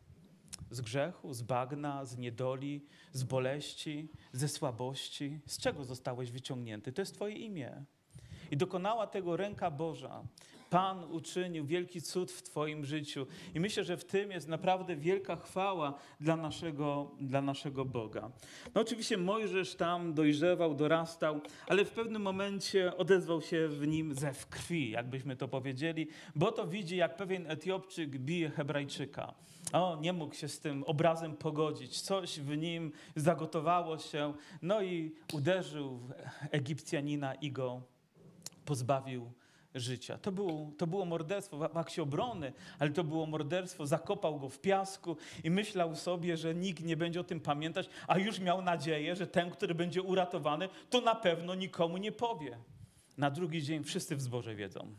Z 0.72 0.82
grzechu, 0.82 1.34
z 1.34 1.42
bagna, 1.42 2.06
z 2.06 2.18
niedoli, 2.18 2.86
z 3.12 3.24
boleści, 3.24 4.10
ze 4.32 4.48
słabości? 4.48 5.40
Z 5.46 5.58
czego 5.58 5.84
zostałeś 5.84 6.32
wyciągnięty? 6.32 6.92
To 6.92 7.02
jest 7.02 7.16
twoje 7.16 7.36
imię. 7.36 7.86
I 8.52 8.58
dokonała 8.58 9.08
tego 9.08 9.38
ręka 9.38 9.72
Boża. 9.72 10.24
Pan 10.70 11.04
uczynił 11.04 11.66
wielki 11.66 12.02
cud 12.02 12.32
w 12.32 12.44
Twoim 12.44 12.86
życiu. 12.86 13.28
I 13.56 13.60
myślę, 13.60 13.84
że 13.84 13.98
w 13.98 14.06
tym 14.06 14.32
jest 14.32 14.48
naprawdę 14.48 14.96
wielka 14.96 15.36
chwała 15.36 15.94
dla 16.20 16.36
naszego, 16.36 17.12
dla 17.20 17.42
naszego 17.42 17.86
Boga. 17.86 18.32
No 18.76 18.82
oczywiście 18.82 19.18
Mojżesz 19.18 19.76
tam 19.76 20.14
dojrzewał, 20.14 20.76
dorastał, 20.76 21.42
ale 21.68 21.86
w 21.86 21.92
pewnym 21.92 22.22
momencie 22.22 22.98
odezwał 22.98 23.42
się 23.42 23.68
w 23.68 23.88
nim 23.88 24.14
zew 24.14 24.48
krwi, 24.48 24.92
jakbyśmy 24.92 25.36
to 25.36 25.48
powiedzieli, 25.48 26.08
bo 26.36 26.52
to 26.52 26.68
widzi, 26.68 26.98
jak 26.98 27.18
pewien 27.18 27.52
Etiopczyk 27.52 28.18
bije 28.18 28.50
Hebrajczyka. 28.50 29.34
O, 29.74 29.98
nie 30.02 30.14
mógł 30.14 30.36
się 30.36 30.48
z 30.48 30.60
tym 30.60 30.84
obrazem 30.84 31.36
pogodzić. 31.36 32.02
Coś 32.02 32.40
w 32.40 32.58
nim 32.58 32.92
zagotowało 33.16 33.98
się, 33.98 34.34
no 34.62 34.82
i 34.82 35.16
uderzył 35.34 36.00
Egipcjanina 36.52 37.34
i 37.34 37.52
go 37.52 37.95
pozbawił 38.66 39.32
życia. 39.76 40.18
To 40.18 40.32
było, 40.32 40.72
to 40.78 40.88
było 40.88 41.06
morderstwo 41.06 41.58
w 41.58 41.78
akcie 41.78 42.04
obrony, 42.04 42.54
ale 42.80 42.90
to 42.90 43.04
było 43.04 43.26
morderstwo. 43.26 43.88
Zakopał 43.88 44.40
go 44.40 44.50
w 44.50 44.60
piasku 44.60 45.18
i 45.44 45.50
myślał 45.50 45.96
sobie, 45.96 46.38
że 46.38 46.56
nikt 46.56 46.84
nie 46.84 46.98
będzie 46.98 47.20
o 47.20 47.24
tym 47.24 47.40
pamiętać, 47.40 47.90
a 48.08 48.18
już 48.18 48.40
miał 48.40 48.62
nadzieję, 48.62 49.16
że 49.16 49.28
ten, 49.28 49.52
który 49.52 49.76
będzie 49.76 50.02
uratowany, 50.02 50.70
to 50.90 51.02
na 51.02 51.16
pewno 51.16 51.56
nikomu 51.56 51.98
nie 51.98 52.12
powie. 52.12 52.58
Na 53.18 53.32
drugi 53.32 53.64
dzień 53.64 53.84
wszyscy 53.84 54.16
w 54.16 54.22
zborze 54.22 54.56
wiedzą. 54.56 54.88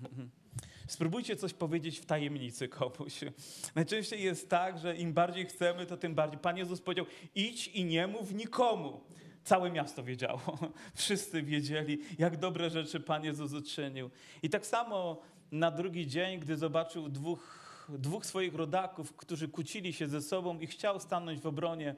Spróbujcie 0.87 1.37
coś 1.37 1.55
powiedzieć 1.55 1.99
w 1.99 2.07
tajemnicy 2.07 2.69
komuś. 2.69 3.21
Najczęściej 3.75 4.23
jest 4.23 4.51
tak, 4.51 4.79
że 4.79 4.97
im 4.97 5.13
bardziej 5.13 5.47
chcemy, 5.47 5.87
to 5.87 5.97
tym 5.97 6.15
bardziej. 6.15 6.39
Pan 6.39 6.57
Jezus 6.57 6.81
powiedział: 6.81 7.07
idź 7.35 7.69
i 7.69 7.85
nie 7.85 8.07
mów 8.07 8.35
nikomu. 8.35 9.01
Całe 9.47 9.71
miasto 9.71 10.03
wiedziało. 10.05 10.41
Wszyscy 10.95 11.43
wiedzieli, 11.43 11.99
jak 12.19 12.37
dobre 12.37 12.71
rzeczy 12.71 13.01
Pan 13.01 13.25
Jezus 13.25 13.53
uczynił. 13.53 14.11
I 14.43 14.51
tak 14.51 14.67
samo 14.67 15.21
na 15.53 15.71
drugi 15.71 16.07
dzień, 16.07 16.41
gdy 16.41 16.57
zobaczył 16.57 17.09
dwóch, 17.09 17.87
dwóch 17.89 18.27
swoich 18.27 18.55
rodaków, 18.55 19.17
którzy 19.17 19.49
kłócili 19.49 19.93
się 19.93 20.09
ze 20.09 20.23
sobą 20.23 20.59
i 20.59 20.67
chciał 20.67 21.01
stanąć 21.01 21.41
w 21.41 21.47
obronie, 21.47 21.97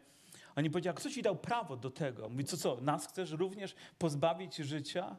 oni 0.56 0.70
powiedzieli, 0.70 0.96
kto 0.96 1.10
ci 1.10 1.22
dał 1.22 1.36
prawo 1.36 1.76
do 1.76 1.90
tego? 1.90 2.28
Mówi, 2.28 2.44
co, 2.44 2.56
co, 2.56 2.80
nas 2.80 3.06
chcesz 3.06 3.30
również 3.30 3.74
pozbawić 3.98 4.56
życia? 4.56 5.16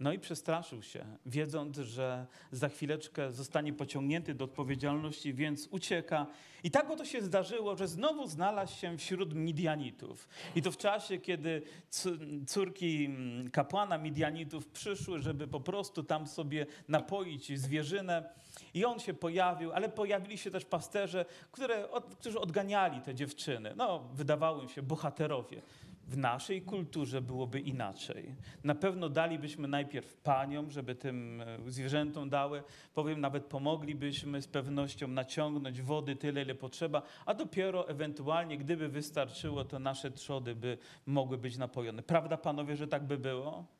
No 0.00 0.12
i 0.12 0.18
przestraszył 0.18 0.82
się, 0.82 1.04
wiedząc, 1.26 1.78
że 1.78 2.26
za 2.52 2.68
chwileczkę 2.68 3.32
zostanie 3.32 3.72
pociągnięty 3.72 4.34
do 4.34 4.44
odpowiedzialności, 4.44 5.34
więc 5.34 5.68
ucieka. 5.70 6.26
I 6.64 6.70
tak 6.70 6.90
oto 6.90 7.04
się 7.04 7.22
zdarzyło, 7.22 7.76
że 7.76 7.88
znowu 7.88 8.26
znalazł 8.26 8.76
się 8.76 8.98
wśród 8.98 9.34
Midianitów. 9.34 10.28
I 10.54 10.62
to 10.62 10.72
w 10.72 10.76
czasie, 10.76 11.18
kiedy 11.18 11.62
córki 12.46 13.04
mm, 13.04 13.50
kapłana 13.50 13.98
Midianitów 13.98 14.66
przyszły, 14.66 15.20
żeby 15.20 15.48
po 15.48 15.60
prostu 15.60 16.02
tam 16.02 16.26
sobie 16.26 16.66
napoić 16.88 17.58
zwierzynę. 17.58 18.30
I 18.74 18.84
on 18.84 18.98
się 18.98 19.14
pojawił, 19.14 19.72
ale 19.72 19.88
pojawili 19.88 20.38
się 20.38 20.50
też 20.50 20.64
pasterze, 20.64 21.24
które, 21.52 21.88
którzy 22.18 22.40
odganiali 22.40 23.00
te 23.00 23.14
dziewczyny. 23.14 23.72
No, 23.76 23.98
wydawało 24.14 24.62
im 24.62 24.68
się 24.68 24.82
bohaterowie 24.82 25.62
w 26.10 26.16
naszej 26.16 26.62
kulturze 26.62 27.22
byłoby 27.22 27.60
inaczej. 27.60 28.34
Na 28.64 28.74
pewno 28.74 29.08
dalibyśmy 29.08 29.68
najpierw 29.68 30.16
paniom, 30.16 30.70
żeby 30.70 30.94
tym 30.94 31.40
e, 31.40 31.70
zwierzętom 31.70 32.28
dały. 32.28 32.62
Powiem, 32.94 33.20
nawet 33.20 33.44
pomoglibyśmy 33.44 34.42
z 34.42 34.48
pewnością 34.48 35.08
naciągnąć 35.08 35.82
wody 35.82 36.16
tyle, 36.16 36.42
ile 36.42 36.54
potrzeba, 36.54 37.02
a 37.26 37.34
dopiero 37.34 37.88
ewentualnie, 37.88 38.58
gdyby 38.58 38.88
wystarczyło, 38.88 39.64
to 39.64 39.78
nasze 39.78 40.10
trzody 40.10 40.54
by 40.54 40.78
mogły 41.06 41.38
być 41.38 41.56
napojone. 41.56 42.02
Prawda, 42.02 42.36
panowie, 42.36 42.76
że 42.76 42.88
tak 42.88 43.04
by 43.06 43.18
było? 43.18 43.79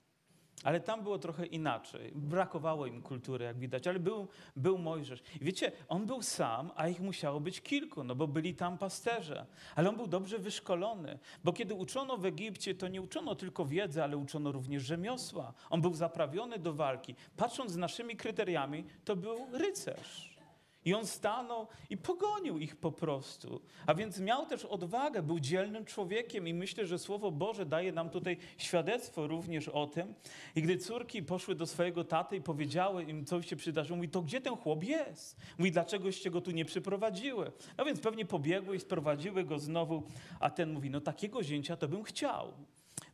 Ale 0.65 0.81
tam 0.81 1.03
było 1.03 1.19
trochę 1.19 1.47
inaczej. 1.47 2.13
Brakowało 2.15 2.87
im 2.87 3.03
kultury, 3.03 3.45
jak 3.45 3.59
widać, 3.59 3.87
ale 3.87 3.99
był, 3.99 4.29
był 4.57 4.79
Mojżesz. 4.79 5.23
I 5.41 5.45
wiecie, 5.45 5.73
on 5.89 6.07
był 6.07 6.23
sam, 6.23 6.71
a 6.77 6.89
ich 6.89 7.01
musiało 7.01 7.41
być 7.41 7.61
kilku, 7.61 8.05
no 8.05 8.15
bo 8.15 8.29
byli 8.29 8.55
tam 8.55 8.79
pasterze. 8.79 9.47
Ale 9.77 9.89
on 9.89 9.97
był 9.97 10.07
dobrze 10.07 10.39
wyszkolony, 10.39 11.19
bo 11.45 11.53
kiedy 11.53 11.75
uczono 11.75 12.17
w 12.17 12.25
Egipcie, 12.25 12.75
to 12.75 12.89
nie 12.89 13.03
uczono 13.03 13.35
tylko 13.35 13.65
wiedzy, 13.65 14.03
ale 14.03 14.17
uczono 14.17 14.53
również 14.53 14.83
rzemiosła. 14.83 15.53
On 15.71 15.81
był 15.81 15.95
zaprawiony 15.95 16.59
do 16.59 16.75
walki. 16.75 17.15
Patrząc 17.37 17.73
z 17.73 17.77
naszymi 17.77 18.17
kryteriami, 18.17 18.85
to 19.05 19.17
był 19.17 19.47
rycerz. 19.53 20.40
I 20.85 20.95
on 20.95 21.07
stanął 21.07 21.67
i 21.91 21.97
pogonił 21.97 22.59
ich 22.59 22.77
po 22.77 22.93
prostu. 22.93 23.61
A 23.87 23.95
więc 23.95 24.21
miał 24.21 24.47
też 24.47 24.65
odwagę, 24.65 25.23
był 25.23 25.41
dzielnym 25.41 25.85
człowiekiem 25.85 26.49
i 26.49 26.55
myślę, 26.55 26.87
że 26.87 26.99
Słowo 26.99 27.31
Boże 27.31 27.67
daje 27.67 27.93
nam 27.93 28.11
tutaj 28.11 28.37
świadectwo 28.59 29.27
również 29.27 29.69
o 29.69 29.87
tym. 29.87 30.15
I 30.57 30.63
gdy 30.63 30.79
córki 30.79 31.23
poszły 31.23 31.55
do 31.55 31.67
swojego 31.67 32.05
taty 32.05 32.37
i 32.37 32.41
powiedziały 32.41 33.05
im, 33.05 33.25
co 33.25 33.43
się 33.43 33.57
przydarzyło, 33.57 33.97
mówi, 33.97 34.09
to 34.09 34.23
gdzie 34.23 34.41
ten 34.41 34.57
chłop 34.57 34.85
jest? 34.85 35.37
Mówi, 35.59 35.73
dlaczegoście 35.73 36.31
go 36.31 36.41
tu 36.41 36.51
nie 36.51 36.65
przyprowadziły? 36.65 37.53
No 37.79 37.85
więc 37.85 38.01
pewnie 38.01 38.27
pobiegły 38.27 38.77
i 38.77 38.81
sprowadziły 38.81 39.45
go 39.45 39.59
znowu, 39.59 40.03
a 40.41 40.51
ten 40.51 40.73
mówi, 40.73 40.91
no 40.91 41.01
takiego 41.01 41.43
zięcia 41.43 41.77
to 41.77 41.89
bym 41.89 42.03
chciał. 42.03 42.53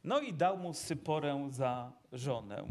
No 0.04 0.20
i 0.20 0.32
dał 0.32 0.58
mu 0.58 0.74
Syporę 0.74 1.48
za 1.50 1.92
żonę. 2.12 2.64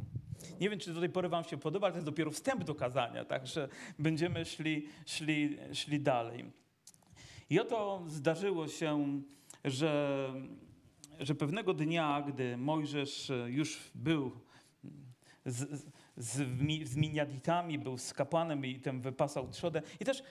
Nie 0.60 0.70
wiem, 0.70 0.80
czy 0.80 0.94
do 0.94 1.00
tej 1.00 1.10
pory 1.10 1.30
Wam 1.30 1.44
się 1.44 1.58
podoba, 1.58 1.88
ale 1.88 1.92
to 1.92 1.98
jest 1.98 2.06
dopiero 2.06 2.32
wstęp 2.32 2.64
do 2.64 2.76
kazania, 2.76 3.26
także 3.26 3.70
będziemy 4.00 4.46
szli, 4.46 4.88
szli, 5.06 5.58
szli 5.74 6.00
dalej. 6.00 6.46
I 7.50 7.60
oto 7.60 8.04
zdarzyło 8.08 8.68
się, 8.68 9.22
że, 9.66 10.34
że 11.20 11.36
pewnego 11.36 11.74
dnia, 11.74 12.24
gdy 12.28 12.58
Mojżesz 12.58 13.32
już 13.48 13.92
był 13.96 14.32
z, 15.46 15.86
z, 16.18 16.42
z 16.90 16.96
miniaditami, 16.96 17.80
był 17.80 17.98
z 17.98 18.14
kapłanem 18.14 18.66
i 18.66 18.80
ten 18.80 19.02
wypasał 19.02 19.50
trzodę. 19.50 19.82
I 20.00 20.06
też 20.06 20.24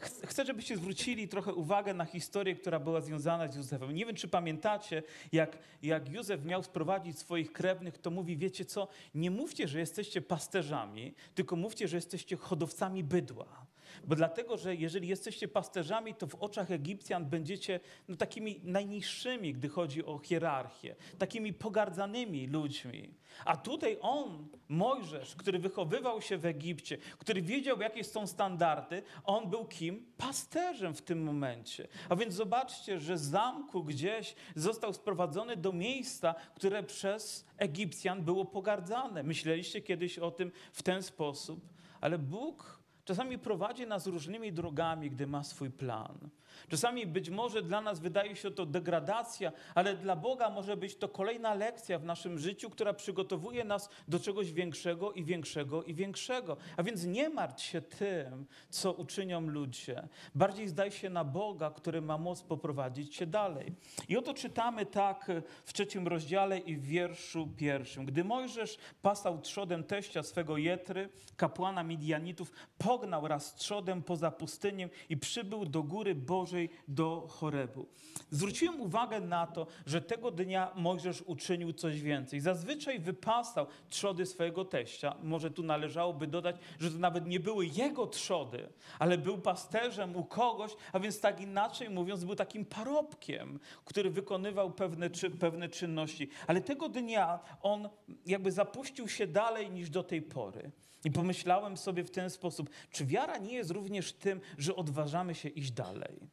chcę, 0.00 0.44
żebyście 0.44 0.76
zwrócili 0.76 1.28
trochę 1.28 1.54
uwagę 1.54 1.94
na 1.94 2.04
historię, 2.04 2.54
która 2.54 2.80
była 2.80 3.00
związana 3.00 3.48
z 3.48 3.56
Józefem. 3.56 3.94
Nie 3.94 4.06
wiem, 4.06 4.16
czy 4.16 4.28
pamiętacie, 4.28 5.02
jak, 5.32 5.58
jak 5.82 6.08
Józef 6.08 6.44
miał 6.44 6.62
sprowadzić 6.62 7.18
swoich 7.18 7.52
krewnych, 7.52 7.98
to 7.98 8.10
mówi, 8.10 8.36
wiecie 8.36 8.64
co, 8.64 8.88
nie 9.14 9.30
mówcie, 9.30 9.68
że 9.68 9.78
jesteście 9.78 10.22
pasterzami, 10.22 11.14
tylko 11.34 11.56
mówcie, 11.56 11.88
że 11.88 11.96
jesteście 11.96 12.36
hodowcami 12.36 13.04
bydła. 13.04 13.66
Bo 14.04 14.16
dlatego, 14.16 14.56
że 14.56 14.74
jeżeli 14.74 15.08
jesteście 15.08 15.48
pasterzami, 15.48 16.14
to 16.14 16.26
w 16.26 16.34
oczach 16.34 16.70
Egipcjan 16.70 17.24
będziecie 17.24 17.80
no, 18.08 18.16
takimi 18.16 18.60
najniższymi, 18.64 19.52
gdy 19.52 19.68
chodzi 19.68 20.04
o 20.04 20.18
hierarchię, 20.18 20.96
takimi 21.18 21.52
pogardzanymi 21.52 22.46
ludźmi. 22.46 23.14
A 23.44 23.56
tutaj 23.56 23.98
on, 24.00 24.48
Mojżesz, 24.68 25.36
który 25.36 25.58
wychowywał 25.58 26.22
się 26.22 26.38
w 26.38 26.46
Egipcie, 26.46 26.98
który 27.18 27.42
wiedział, 27.42 27.80
jakie 27.80 28.04
są 28.04 28.26
standardy, 28.26 29.02
on 29.24 29.50
był 29.50 29.64
kim? 29.64 30.06
Pasterzem 30.16 30.94
w 30.94 31.02
tym 31.02 31.22
momencie. 31.22 31.88
A 32.08 32.16
więc 32.16 32.34
zobaczcie, 32.34 32.98
że 32.98 33.18
z 33.18 33.22
zamku 33.22 33.84
gdzieś 33.84 34.34
został 34.56 34.92
sprowadzony 34.94 35.56
do 35.56 35.72
miejsca, 35.72 36.34
które 36.54 36.82
przez 36.82 37.46
Egipcjan 37.58 38.22
było 38.22 38.44
pogardzane. 38.44 39.22
Myśleliście 39.22 39.80
kiedyś 39.80 40.18
o 40.18 40.30
tym 40.30 40.52
w 40.72 40.82
ten 40.82 41.02
sposób, 41.02 41.60
ale 42.00 42.18
Bóg 42.18 42.79
Czasami 43.04 43.38
prowadzi 43.38 43.86
nas 43.86 44.06
różnymi 44.06 44.52
drogami, 44.52 45.10
gdy 45.10 45.26
ma 45.26 45.42
swój 45.42 45.70
plan. 45.70 46.30
Czasami 46.68 47.06
być 47.06 47.30
może 47.30 47.62
dla 47.62 47.80
nas 47.80 48.00
wydaje 48.00 48.36
się 48.36 48.50
to 48.50 48.66
degradacja, 48.66 49.52
ale 49.74 49.96
dla 49.96 50.16
Boga 50.16 50.50
może 50.50 50.76
być 50.76 50.96
to 50.96 51.08
kolejna 51.08 51.54
lekcja 51.54 51.98
w 51.98 52.04
naszym 52.04 52.38
życiu, 52.38 52.70
która 52.70 52.94
przygotowuje 52.94 53.64
nas 53.64 53.88
do 54.08 54.20
czegoś 54.20 54.52
większego 54.52 55.12
i 55.12 55.24
większego 55.24 55.82
i 55.82 55.94
większego. 55.94 56.56
A 56.76 56.82
więc 56.82 57.04
nie 57.04 57.30
martw 57.30 57.62
się 57.62 57.80
tym, 57.80 58.46
co 58.70 58.92
uczynią 58.92 59.40
ludzie. 59.40 60.08
Bardziej 60.34 60.68
zdaj 60.68 60.90
się 60.90 61.10
na 61.10 61.24
Boga, 61.24 61.70
który 61.70 62.02
ma 62.02 62.18
moc 62.18 62.42
poprowadzić 62.42 63.16
cię 63.16 63.26
dalej. 63.26 63.72
I 64.08 64.16
oto 64.16 64.34
czytamy 64.34 64.86
tak 64.86 65.30
w 65.64 65.72
trzecim 65.72 66.08
rozdziale 66.08 66.58
i 66.58 66.76
w 66.76 66.82
wierszu 66.82 67.48
pierwszym. 67.56 68.06
Gdy 68.06 68.24
Mojżesz 68.24 68.78
pasał 69.02 69.40
trzodem 69.40 69.84
teścia 69.84 70.22
swego 70.22 70.56
Jetry, 70.56 71.08
kapłana 71.36 71.82
Midianitów, 71.82 72.52
pognał 72.78 73.28
raz 73.28 73.54
trzodem 73.54 74.02
poza 74.02 74.30
pustynię 74.30 74.88
i 75.08 75.16
przybył 75.16 75.64
do 75.64 75.82
góry 75.82 76.14
Bożej 76.40 76.70
do 76.88 77.26
Chorebu. 77.30 77.86
Zwróciłem 78.30 78.80
uwagę 78.80 79.20
na 79.20 79.46
to, 79.46 79.66
że 79.86 80.00
tego 80.00 80.30
dnia 80.30 80.72
Mojżesz 80.76 81.22
uczynił 81.22 81.72
coś 81.72 82.00
więcej. 82.00 82.40
Zazwyczaj 82.40 83.00
wypasał 83.00 83.66
trzody 83.88 84.26
swojego 84.26 84.64
teścia. 84.64 85.16
Może 85.22 85.50
tu 85.50 85.62
należałoby 85.62 86.26
dodać, 86.26 86.56
że 86.78 86.90
to 86.90 86.98
nawet 86.98 87.26
nie 87.26 87.40
były 87.40 87.66
jego 87.66 88.06
trzody, 88.06 88.68
ale 88.98 89.18
był 89.18 89.38
pasterzem 89.38 90.16
u 90.16 90.24
kogoś, 90.24 90.72
a 90.92 91.00
więc 91.00 91.20
tak 91.20 91.40
inaczej 91.40 91.90
mówiąc, 91.90 92.24
był 92.24 92.34
takim 92.34 92.64
parobkiem, 92.64 93.60
który 93.84 94.10
wykonywał 94.10 94.70
pewne, 94.70 95.10
czy, 95.10 95.30
pewne 95.30 95.68
czynności. 95.68 96.28
Ale 96.46 96.60
tego 96.60 96.88
dnia 96.88 97.40
on 97.62 97.88
jakby 98.26 98.52
zapuścił 98.52 99.08
się 99.08 99.26
dalej 99.26 99.70
niż 99.70 99.90
do 99.90 100.02
tej 100.02 100.22
pory. 100.22 100.70
I 101.04 101.10
pomyślałem 101.10 101.76
sobie 101.76 102.04
w 102.04 102.10
ten 102.10 102.30
sposób, 102.30 102.70
czy 102.90 103.06
wiara 103.06 103.38
nie 103.38 103.54
jest 103.54 103.70
również 103.70 104.12
tym, 104.12 104.40
że 104.58 104.76
odważamy 104.76 105.34
się 105.34 105.48
iść 105.48 105.72
dalej? 105.72 106.29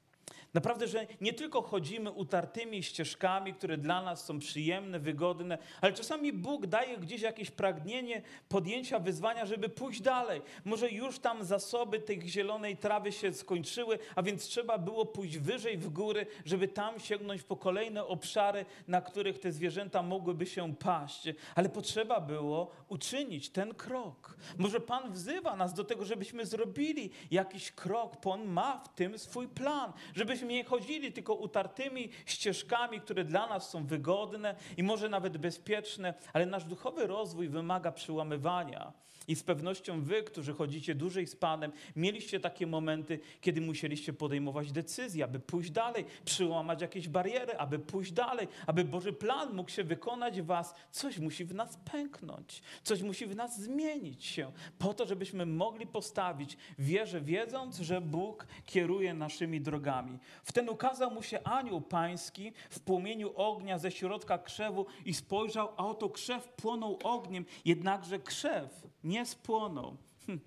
Naprawdę, 0.57 0.87
że 0.87 1.07
nie 1.21 1.33
tylko 1.33 1.61
chodzimy 1.61 2.11
utartymi 2.11 2.83
ścieżkami, 2.83 3.53
które 3.53 3.77
dla 3.77 4.01
nas 4.01 4.25
są 4.25 4.39
przyjemne, 4.39 4.99
wygodne, 4.99 5.57
ale 5.81 5.93
czasami 5.93 6.33
Bóg 6.33 6.67
daje 6.67 6.97
gdzieś 6.97 7.21
jakieś 7.21 7.51
pragnienie 7.51 8.21
podjęcia 8.49 8.99
wyzwania, 8.99 9.45
żeby 9.45 9.69
pójść 9.69 10.01
dalej. 10.01 10.41
Może 10.65 10.89
już 10.89 11.19
tam 11.19 11.43
zasoby 11.43 11.99
tej 11.99 12.21
zielonej 12.29 12.77
trawy 12.77 13.11
się 13.11 13.33
skończyły, 13.33 13.99
a 14.15 14.23
więc 14.23 14.47
trzeba 14.47 14.77
było 14.77 15.05
pójść 15.05 15.37
wyżej 15.37 15.77
w 15.77 15.89
góry, 15.89 16.25
żeby 16.45 16.67
tam 16.67 16.99
sięgnąć 16.99 17.43
po 17.43 17.55
kolejne 17.55 18.05
obszary, 18.05 18.65
na 18.87 19.01
których 19.01 19.39
te 19.39 19.51
zwierzęta 19.51 20.03
mogłyby 20.03 20.45
się 20.45 20.75
paść. 20.75 21.23
Ale 21.55 21.69
potrzeba 21.69 22.21
było 22.21 22.71
uczynić 22.89 23.49
ten 23.49 23.73
krok. 23.73 24.37
Może 24.57 24.79
Pan 24.79 25.11
wzywa 25.11 25.55
nas 25.55 25.73
do 25.73 25.83
tego, 25.83 26.05
żebyśmy 26.05 26.45
zrobili 26.45 27.09
jakiś 27.31 27.71
krok, 27.71 28.21
bo 28.23 28.31
On 28.31 28.45
ma 28.45 28.77
w 28.79 28.95
tym 28.95 29.19
swój 29.19 29.47
plan, 29.47 29.93
żebyśmy 30.15 30.46
nie 30.47 30.63
chodzili 30.63 31.13
tylko 31.13 31.33
utartymi 31.33 32.09
ścieżkami, 32.25 33.01
które 33.01 33.23
dla 33.23 33.47
nas 33.47 33.69
są 33.69 33.85
wygodne 33.85 34.55
i 34.77 34.83
może 34.83 35.09
nawet 35.09 35.37
bezpieczne, 35.37 36.13
ale 36.33 36.45
nasz 36.45 36.63
duchowy 36.63 37.07
rozwój 37.07 37.49
wymaga 37.49 37.91
przyłamywania. 37.91 38.93
I 39.27 39.35
z 39.35 39.43
pewnością 39.43 40.01
wy, 40.01 40.23
którzy 40.23 40.53
chodzicie 40.53 40.95
dłużej 40.95 41.27
z 41.27 41.35
Panem, 41.35 41.71
mieliście 41.95 42.39
takie 42.39 42.67
momenty, 42.67 43.19
kiedy 43.41 43.61
musieliście 43.61 44.13
podejmować 44.13 44.71
decyzje, 44.71 45.23
aby 45.23 45.39
pójść 45.39 45.71
dalej, 45.71 46.05
przyłamać 46.25 46.81
jakieś 46.81 47.07
bariery, 47.07 47.57
aby 47.57 47.79
pójść 47.79 48.11
dalej, 48.11 48.47
aby 48.67 48.83
Boży 48.85 49.13
plan 49.13 49.55
mógł 49.55 49.69
się 49.69 49.83
wykonać 49.83 50.41
w 50.41 50.45
was. 50.45 50.75
Coś 50.91 51.19
musi 51.19 51.45
w 51.45 51.55
nas 51.55 51.77
pęknąć, 51.91 52.61
coś 52.83 53.01
musi 53.01 53.25
w 53.25 53.35
nas 53.35 53.61
zmienić 53.61 54.25
się, 54.25 54.51
po 54.79 54.93
to, 54.93 55.05
żebyśmy 55.05 55.45
mogli 55.45 55.87
postawić 55.87 56.57
wierzę, 56.79 57.21
wiedząc, 57.21 57.79
że 57.79 58.01
Bóg 58.01 58.47
kieruje 58.65 59.13
naszymi 59.13 59.61
drogami. 59.61 60.19
Wtedy 60.43 60.71
ukazał 60.71 61.11
mu 61.11 61.23
się 61.23 61.43
anioł 61.43 61.81
pański 61.81 62.51
w 62.69 62.79
płomieniu 62.79 63.31
ognia 63.35 63.77
ze 63.77 63.91
środka 63.91 64.37
krzewu 64.37 64.85
i 65.05 65.13
spojrzał, 65.13 65.69
a 65.77 65.87
oto 65.87 66.09
krzew 66.09 66.49
płonął 66.49 66.99
ogniem, 67.03 67.45
jednakże 67.65 68.19
krzew 68.19 68.86
nie 69.03 69.25
spłonął. 69.25 69.97
Hm. 70.25 70.39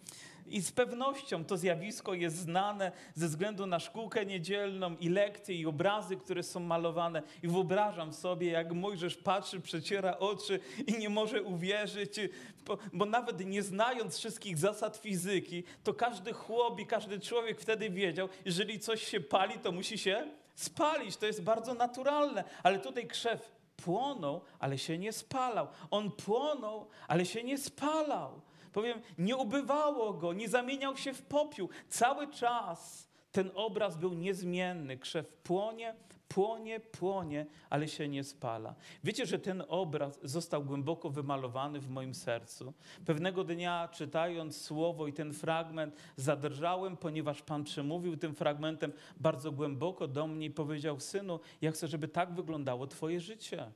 I 0.47 0.63
z 0.63 0.73
pewnością 0.73 1.45
to 1.45 1.57
zjawisko 1.57 2.15
jest 2.15 2.37
znane 2.37 2.93
ze 3.15 3.29
względu 3.29 3.67
na 3.67 3.81
szkółkę 3.81 4.27
niedzielną 4.27 4.97
i 4.97 5.09
lekcje 5.09 5.55
i 5.55 5.67
obrazy, 5.67 6.17
które 6.17 6.43
są 6.43 6.61
malowane. 6.61 7.23
I 7.43 7.49
wyobrażam 7.49 8.13
sobie, 8.13 8.51
jak 8.51 8.73
Mojżesz 8.73 9.17
patrzy, 9.17 9.61
przeciera 9.61 10.19
oczy 10.19 10.61
i 10.87 10.99
nie 10.99 11.09
może 11.09 11.43
uwierzyć, 11.43 12.21
bo, 12.67 12.79
bo 12.93 13.05
nawet 13.05 13.47
nie 13.47 13.63
znając 13.63 14.19
wszystkich 14.19 14.59
zasad 14.59 14.97
fizyki, 14.97 15.65
to 15.85 15.95
każdy 15.95 16.33
chłop 16.33 16.81
i 16.81 16.87
każdy 16.87 17.21
człowiek 17.21 17.61
wtedy 17.61 17.91
wiedział, 17.91 18.29
jeżeli 18.45 18.81
coś 18.81 19.05
się 19.05 19.21
pali, 19.21 19.59
to 19.59 19.73
musi 19.73 19.99
się 19.99 20.27
spalić. 20.55 21.17
To 21.17 21.27
jest 21.27 21.43
bardzo 21.43 21.75
naturalne. 21.75 22.45
Ale 22.63 22.79
tutaj 22.79 23.07
krzew 23.07 23.60
płonął, 23.85 24.41
ale 24.59 24.79
się 24.79 24.99
nie 24.99 25.13
spalał. 25.13 25.69
On 25.91 26.11
płonął, 26.11 26.87
ale 27.09 27.27
się 27.27 27.45
nie 27.45 27.59
spalał. 27.59 28.41
Powiem, 28.73 29.01
nie 29.19 29.37
ubywało 29.37 30.13
go, 30.13 30.33
nie 30.33 30.49
zamieniał 30.49 30.97
się 30.97 31.13
w 31.15 31.23
popiół. 31.23 31.69
Cały 31.89 32.29
czas 32.29 33.09
ten 33.33 33.51
obraz 33.55 33.97
był 33.97 34.13
niezmienny. 34.13 34.99
Krzew 34.99 35.27
płonie, 35.27 35.95
płonie, 36.35 36.81
płonie, 36.81 37.47
ale 37.71 37.89
się 37.89 38.09
nie 38.09 38.25
spala. 38.25 38.75
Wiecie, 39.05 39.27
że 39.27 39.39
ten 39.39 39.63
obraz 39.69 40.19
został 40.23 40.65
głęboko 40.65 41.11
wymalowany 41.11 41.81
w 41.81 41.89
moim 41.89 42.15
sercu. 42.15 42.73
Pewnego 43.07 43.45
dnia, 43.45 43.89
czytając 43.93 44.61
słowo 44.61 45.07
i 45.07 45.13
ten 45.13 45.33
fragment, 45.33 45.95
zadrżałem, 46.17 46.97
ponieważ 46.97 47.43
Pan 47.43 47.65
przemówił 47.65 48.17
tym 48.17 48.35
fragmentem 48.35 48.93
bardzo 49.17 49.53
głęboko 49.53 50.09
do 50.09 50.27
mnie 50.27 50.47
i 50.47 50.51
powiedział: 50.51 51.01
Synu, 51.01 51.41
ja 51.61 51.71
chcę, 51.71 51.89
żeby 51.89 52.09
tak 52.09 52.35
wyglądało 52.35 52.87
Twoje 52.87 53.21
życie. 53.21 53.73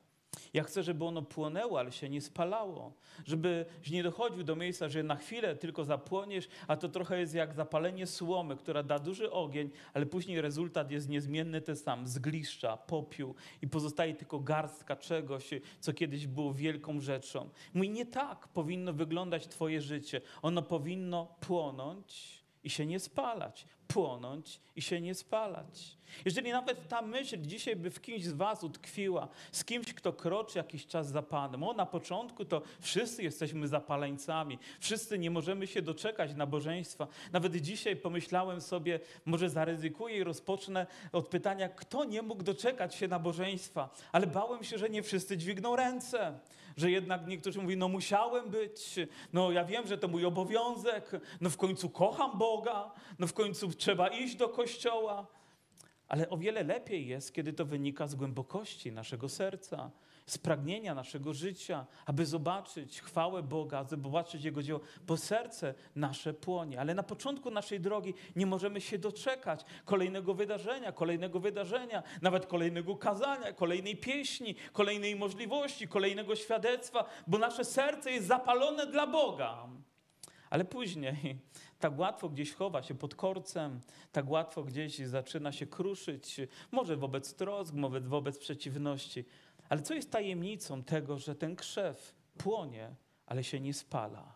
Ja 0.55 0.63
chcę, 0.63 0.83
żeby 0.83 1.05
ono 1.05 1.23
płonęło, 1.23 1.79
ale 1.79 1.93
się 1.93 2.09
nie 2.09 2.21
spalało. 2.21 2.93
Żebyś 3.27 3.91
nie 3.91 4.03
dochodził 4.03 4.45
do 4.45 4.57
miejsca, 4.57 4.89
że 4.89 5.03
na 5.03 5.17
chwilę 5.17 5.57
tylko 5.57 5.85
zapłoniesz, 5.85 6.49
a 6.69 6.77
to 6.77 6.89
trochę 6.89 7.21
jest 7.21 7.35
jak 7.35 7.55
zapalenie 7.55 8.07
słomy, 8.07 8.57
która 8.57 8.83
da 8.83 8.99
duży 8.99 9.31
ogień, 9.31 9.71
ale 9.95 10.07
później 10.07 10.41
rezultat 10.41 10.91
jest 10.91 11.09
niezmienny 11.09 11.61
ten 11.61 11.77
sam. 11.77 12.07
Zgliszcza, 12.07 12.77
popiół 12.77 13.35
i 13.63 13.69
pozostaje 13.69 14.15
tylko 14.15 14.41
garstka 14.41 14.97
czegoś, 14.97 15.51
co 15.81 15.93
kiedyś 15.93 16.27
było 16.27 16.55
wielką 16.55 17.01
rzeczą. 17.01 17.49
Mój 17.75 17.91
nie 17.91 18.07
tak 18.07 18.49
powinno 18.49 18.93
wyglądać 18.93 19.49
twoje 19.49 19.81
życie. 19.81 20.21
Ono 20.43 20.63
powinno 20.63 21.37
płonąć 21.41 22.45
i 22.65 22.71
się 22.71 22.87
nie 22.87 23.01
spalać 23.01 23.67
płonąć 23.89 24.61
i 24.77 24.83
się 24.83 25.01
nie 25.01 25.15
spalać. 25.15 25.97
Jeżeli 26.25 26.53
nawet 26.53 26.89
ta 26.89 27.03
myśl 27.03 27.37
dzisiaj 27.41 27.77
by 27.77 27.91
w 27.91 28.01
kimś 28.01 28.25
z 28.25 28.33
Was 28.33 28.65
utkwiła, 28.65 29.29
z 29.53 29.65
kimś, 29.65 29.95
kto 29.95 30.13
kroczy 30.13 30.59
jakiś 30.59 30.87
czas 30.87 31.09
za 31.09 31.23
Panem, 31.23 31.63
o 31.63 31.73
na 31.73 31.87
początku 31.87 32.45
to 32.45 32.63
wszyscy 32.81 33.23
jesteśmy 33.23 33.69
zapaleńcami, 33.69 34.59
wszyscy 34.81 35.19
nie 35.19 35.31
możemy 35.31 35.67
się 35.67 35.83
doczekać 35.83 36.35
nabożeństwa. 36.35 37.07
Nawet 37.33 37.57
dzisiaj 37.57 37.97
pomyślałem 37.97 38.61
sobie, 38.61 39.01
może 39.25 39.51
zaryzykuję 39.51 40.17
i 40.17 40.25
rozpocznę 40.25 40.87
od 41.13 41.29
pytania, 41.29 41.69
kto 41.69 42.05
nie 42.05 42.23
mógł 42.23 42.43
doczekać 42.43 42.95
się 42.95 43.09
nabożeństwa, 43.09 43.95
ale 44.13 44.27
bałem 44.27 44.65
się, 44.65 44.79
że 44.79 44.91
nie 44.91 45.03
wszyscy 45.03 45.37
dźwigną 45.37 45.77
ręce 45.77 46.39
że 46.77 46.91
jednak 46.91 47.27
niektórzy 47.27 47.63
mówią, 47.63 47.77
no 47.77 47.89
musiałem 47.89 48.51
być, 48.51 48.97
no 49.33 49.53
ja 49.53 49.65
wiem, 49.65 49.87
że 49.87 49.99
to 49.99 50.09
mój 50.09 50.25
obowiązek, 50.25 51.11
no 51.41 51.51
w 51.51 51.57
końcu 51.57 51.91
kocham 51.91 52.39
Boga, 52.39 52.91
no 53.19 53.27
w 53.27 53.33
końcu 53.33 53.69
trzeba 53.69 54.09
iść 54.09 54.37
do 54.37 54.49
kościoła. 54.49 55.27
Ale 56.09 56.29
o 56.31 56.37
wiele 56.37 56.63
lepiej 56.65 57.07
jest, 57.07 57.35
kiedy 57.35 57.53
to 57.53 57.65
wynika 57.65 58.07
z 58.07 58.15
głębokości 58.15 58.93
naszego 58.93 59.29
serca, 59.29 59.91
z 60.27 60.39
pragnienia 60.39 60.95
naszego 60.95 61.35
życia, 61.35 61.87
aby 62.07 62.27
zobaczyć 62.27 63.01
chwałę 63.01 63.43
Boga, 63.43 63.85
zobaczyć 63.85 64.45
Jego 64.45 64.63
dzieło, 64.63 64.81
bo 65.07 65.17
serce 65.17 65.75
nasze 65.97 66.35
płonie. 66.35 66.81
Ale 66.81 66.95
na 66.95 67.03
początku 67.03 67.51
naszej 67.51 67.81
drogi 67.81 68.15
nie 68.37 68.47
możemy 68.47 68.81
się 68.81 68.99
doczekać 68.99 69.65
kolejnego 69.85 70.35
wydarzenia, 70.35 70.93
kolejnego 70.93 71.41
wydarzenia, 71.41 72.03
nawet 72.23 72.47
kolejnego 72.47 72.97
kazania, 72.97 73.53
kolejnej 73.53 73.97
pieśni, 73.97 74.55
kolejnej 74.73 75.17
możliwości, 75.17 75.89
kolejnego 75.89 76.37
świadectwa, 76.37 77.05
bo 77.27 77.39
nasze 77.39 77.65
serce 77.65 78.13
jest 78.13 78.27
zapalone 78.27 78.87
dla 78.87 79.07
Boga. 79.07 79.69
Ale 80.51 80.65
później 80.65 81.39
tak 81.79 81.99
łatwo 81.99 82.29
gdzieś 82.29 82.53
chowa 82.53 82.83
się 82.83 82.95
pod 82.95 83.15
korcem, 83.15 83.81
tak 84.13 84.31
łatwo 84.31 84.63
gdzieś 84.63 84.99
zaczyna 84.99 85.53
się 85.53 85.67
kruszyć, 85.67 86.41
może 86.71 86.97
wobec 86.97 87.35
trosk, 87.35 87.75
może 87.75 88.01
wobec 88.01 88.39
przeciwności. 88.39 89.25
Ale 89.69 89.83
co 89.83 89.95
jest 89.95 90.11
tajemnicą 90.11 90.83
tego, 90.83 91.19
że 91.19 91.35
ten 91.35 91.57
krzew 91.57 92.15
płonie, 92.39 92.95
ale 93.27 93.45
się 93.45 93.61
nie 93.61 93.75
spala? 93.75 94.35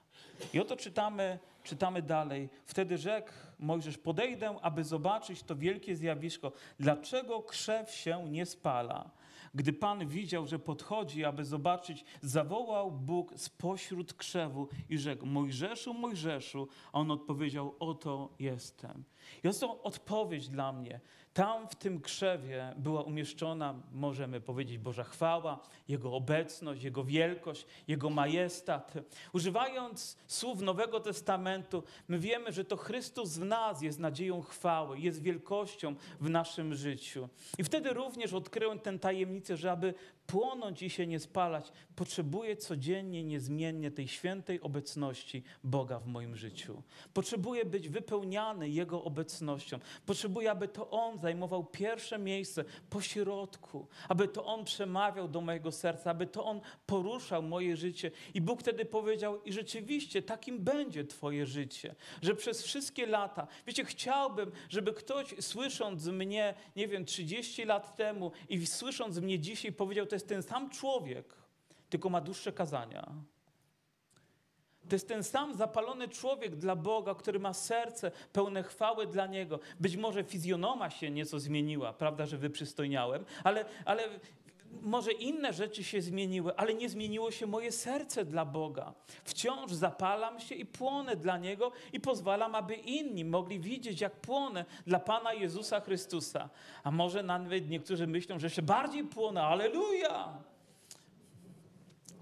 I 0.53 0.61
oto 0.61 0.77
czytamy, 0.77 1.39
czytamy 1.65 2.03
dalej. 2.03 2.49
Wtedy 2.67 2.99
rzekł 2.99 3.33
Mojżesz, 3.59 3.99
podejdę, 3.99 4.57
aby 4.63 4.85
zobaczyć 4.85 5.43
to 5.43 5.57
wielkie 5.57 5.97
zjawisko. 5.97 6.53
Dlaczego 6.81 7.43
krzew 7.43 7.91
się 7.91 8.29
nie 8.29 8.47
spala? 8.47 9.11
Gdy 9.55 9.73
Pan 9.73 10.09
widział, 10.09 10.47
że 10.47 10.59
podchodzi, 10.59 11.25
aby 11.25 11.45
zobaczyć, 11.45 12.05
zawołał 12.23 12.91
Bóg 12.93 13.33
spośród 13.37 14.15
krzewu 14.15 14.69
i 14.89 14.99
rzekł: 14.99 15.27
Mojżeszu, 15.27 15.95
Mojżeszu. 15.95 16.69
A 16.93 16.99
on 16.99 17.11
odpowiedział: 17.11 17.75
Oto 17.79 18.35
jestem. 18.39 19.05
Jest 19.43 19.61
to 19.61 19.83
odpowiedź 19.83 20.49
dla 20.49 20.73
mnie. 20.73 21.01
Tam 21.39 21.69
w 21.69 21.75
tym 21.75 22.01
krzewie 22.01 22.75
była 22.77 23.03
umieszczona, 23.03 23.75
możemy 23.93 24.41
powiedzieć, 24.41 24.79
Boża 24.79 25.05
chwała, 25.05 25.61
Jego 25.89 26.13
obecność, 26.13 26.83
Jego 26.83 27.05
wielkość, 27.05 27.67
Jego 27.89 28.11
majestat. 28.11 28.93
Używając 29.33 30.17
słów 30.27 30.61
Nowego 30.61 31.01
Testamentu, 31.01 31.83
my 32.09 32.19
wiemy, 32.19 32.53
że 32.53 32.65
to 32.65 32.77
Chrystus 32.77 33.37
w 33.37 33.45
nas 33.45 33.83
jest 33.83 33.99
nadzieją 33.99 34.43
chwały, 34.43 34.99
jest 34.99 35.23
wielkością 35.23 35.95
w 36.21 36.31
naszym 36.31 36.75
życiu. 36.75 37.29
I 37.59 37.65
wtedy 37.65 37.93
również 37.93 38.33
odkryłem 38.33 38.79
tę 38.79 38.99
tajemnicę, 38.99 39.57
że 39.57 39.73
aby 39.73 39.95
płonąć 40.29 40.83
i 40.83 40.91
się 40.91 41.07
nie 41.07 41.21
spalać, 41.21 41.73
potrzebuję 41.97 42.57
codziennie, 42.57 43.25
niezmiennie 43.25 43.91
tej 43.91 44.09
świętej 44.09 44.61
obecności 44.61 45.43
Boga 45.65 45.99
w 45.99 46.07
moim 46.07 46.37
życiu. 46.37 46.83
Potrzebuję 47.15 47.65
być 47.65 47.89
wypełniany 47.89 48.69
Jego 48.69 49.05
obecnością. 49.05 49.79
Potrzebuję, 50.07 50.51
aby 50.51 50.69
to 50.69 50.91
On 50.91 51.19
zajmował 51.19 51.65
pierwsze 51.65 52.19
miejsce 52.19 52.65
po 52.91 53.01
środku, 53.01 53.87
aby 54.09 54.29
to 54.29 54.45
On 54.45 54.65
przemawiał 54.65 55.29
do 55.29 55.41
mojego 55.41 55.73
serca, 55.73 56.11
aby 56.11 56.27
to 56.27 56.45
On 56.45 56.61
poruszał 56.87 57.43
moje 57.43 57.77
życie. 57.77 58.11
I 58.35 58.41
Bóg 58.41 58.61
wtedy 58.61 58.85
powiedział, 58.85 59.43
i 59.43 59.53
rzeczywiście 59.53 60.23
takim 60.23 60.59
będzie 60.59 61.05
Twoje 61.05 61.47
życie, 61.47 61.95
że 62.23 62.35
przez 62.35 62.63
wszystkie 62.63 63.07
lata, 63.07 63.47
wiecie, 63.67 63.85
chciałbym, 63.85 64.51
żeby 64.69 64.93
ktoś 64.93 65.35
słysząc 65.41 66.07
mnie, 66.07 66.55
nie 66.77 66.89
wiem, 66.89 67.05
30 67.05 67.65
lat 67.65 67.97
temu 67.97 68.33
i 68.49 68.67
słysząc 68.67 69.19
mnie 69.19 69.39
dzisiaj 69.39 69.73
powiedział, 69.73 70.07
jest 70.19 70.29
ten 70.29 70.43
sam 70.43 70.71
człowiek, 70.71 71.35
tylko 71.91 72.11
ma 72.11 72.21
dłuższe 72.21 72.53
kazania. 72.53 73.13
To 74.89 74.95
jest 74.95 75.09
ten 75.09 75.25
sam 75.25 75.55
zapalony 75.55 76.09
człowiek 76.09 76.57
dla 76.57 76.77
Boga, 76.77 77.15
który 77.15 77.39
ma 77.39 77.55
serce 77.55 78.11
pełne 78.33 78.63
chwały 78.63 79.07
dla 79.07 79.27
Niego. 79.27 79.59
Być 79.81 79.97
może 79.97 80.25
fizjonoma 80.25 80.91
się 80.91 81.11
nieco 81.11 81.41
zmieniła, 81.41 81.93
prawda, 81.93 82.27
że 82.27 82.39
wyprzystojniałem, 82.39 83.25
ale, 83.45 83.65
ale 83.85 84.09
może 84.83 85.13
inne 85.13 85.53
rzeczy 85.53 85.85
się 85.85 86.03
zmieniły, 86.03 86.57
ale 86.57 86.75
nie 86.75 86.89
zmieniło 86.89 87.31
się 87.31 87.47
moje 87.47 87.73
serce 87.73 88.25
dla 88.25 88.45
Boga. 88.45 88.95
Wciąż 89.25 89.73
zapalam 89.73 90.41
się 90.41 90.55
i 90.55 90.67
płonę 90.67 91.17
dla 91.17 91.39
Niego 91.39 91.73
i 91.93 92.01
pozwalam, 92.01 92.55
aby 92.55 92.75
inni 92.75 93.25
mogli 93.25 93.61
widzieć, 93.61 94.01
jak 94.01 94.21
płonę 94.21 94.65
dla 94.87 94.99
Pana 95.01 95.33
Jezusa 95.33 95.81
Chrystusa. 95.81 96.49
A 96.85 96.91
może 96.91 97.23
nawet 97.23 97.69
niektórzy 97.69 98.07
myślą, 98.07 98.39
że 98.39 98.47
jeszcze 98.47 98.63
bardziej 98.63 99.05
płonę. 99.05 99.43
Aleluja! 99.43 100.39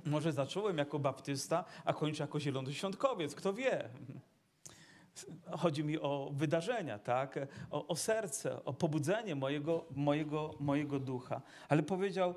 Może 0.04 0.32
zacząłem 0.32 0.78
jako 0.78 0.98
baptysta, 0.98 1.64
a 1.84 1.92
kończę 1.92 2.22
jako 2.22 2.40
zielonoświątkowiec, 2.40 3.34
kto 3.34 3.52
wie. 3.52 3.88
Chodzi 5.58 5.84
mi 5.84 5.98
o 5.98 6.30
wydarzenia, 6.32 6.98
tak? 6.98 7.38
o, 7.70 7.86
o 7.86 7.96
serce, 7.96 8.64
o 8.64 8.72
pobudzenie 8.72 9.34
mojego, 9.34 9.84
mojego, 9.96 10.54
mojego 10.60 10.98
ducha. 11.00 11.42
Ale 11.68 11.82
powiedział, 11.82 12.34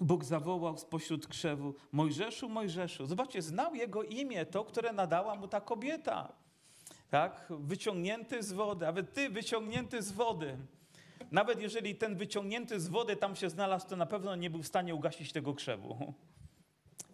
Bóg 0.00 0.24
zawołał 0.24 0.78
spośród 0.78 1.26
krzewu, 1.26 1.74
Mojżeszu, 1.92 2.48
Mojżeszu. 2.48 3.06
Zobaczcie, 3.06 3.42
znał 3.42 3.74
jego 3.74 4.02
imię, 4.02 4.46
to, 4.46 4.64
które 4.64 4.92
nadała 4.92 5.34
mu 5.34 5.48
ta 5.48 5.60
kobieta. 5.60 6.32
Tak? 7.10 7.46
Wyciągnięty 7.50 8.42
z 8.42 8.52
wody, 8.52 8.86
nawet 8.86 9.14
ty 9.14 9.30
wyciągnięty 9.30 10.02
z 10.02 10.12
wody. 10.12 10.56
Nawet 11.30 11.60
jeżeli 11.60 11.94
ten 11.94 12.16
wyciągnięty 12.16 12.80
z 12.80 12.88
wody 12.88 13.16
tam 13.16 13.36
się 13.36 13.50
znalazł, 13.50 13.88
to 13.88 13.96
na 13.96 14.06
pewno 14.06 14.36
nie 14.36 14.50
był 14.50 14.62
w 14.62 14.66
stanie 14.66 14.94
ugasić 14.94 15.32
tego 15.32 15.54
krzewu. 15.54 16.14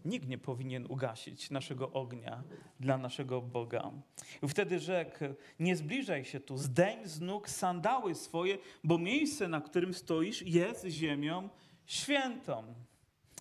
Nikt 0.05 0.29
nie 0.29 0.39
powinien 0.39 0.87
ugasić 0.89 1.51
naszego 1.51 1.93
ognia 1.93 2.43
dla 2.81 2.99
naszego 2.99 3.43
Boga. 3.43 3.91
I 4.43 4.49
wtedy 4.49 4.79
rzekł, 4.79 5.25
nie 5.61 5.77
zbliżaj 5.77 6.25
się 6.25 6.41
tu, 6.41 6.57
zdejm 6.57 7.07
z 7.07 7.21
nóg 7.21 7.49
sandały 7.49 8.15
swoje, 8.15 8.59
bo 8.85 8.99
miejsce, 8.99 9.49
na 9.49 9.61
którym 9.61 9.95
stoisz, 9.95 10.43
jest 10.43 10.87
ziemią 10.87 11.49
świętą. 11.87 12.75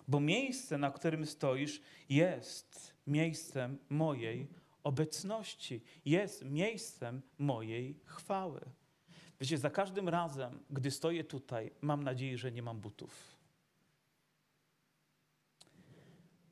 Bo 0.08 0.20
miejsce, 0.20 0.78
na 0.78 0.90
którym 0.90 1.26
stoisz, 1.26 1.80
jest 2.08 2.94
miejscem 3.06 3.78
mojej 3.90 4.48
obecności, 4.84 5.82
jest 6.04 6.44
miejscem 6.44 7.22
mojej 7.38 8.00
chwały. 8.04 8.60
Wiecie, 9.40 9.58
za 9.58 9.70
każdym 9.70 10.08
razem, 10.08 10.58
gdy 10.70 10.90
stoję 10.90 11.24
tutaj, 11.24 11.70
mam 11.80 12.04
nadzieję, 12.04 12.38
że 12.38 12.52
nie 12.52 12.62
mam 12.62 12.80
butów. 12.80 13.39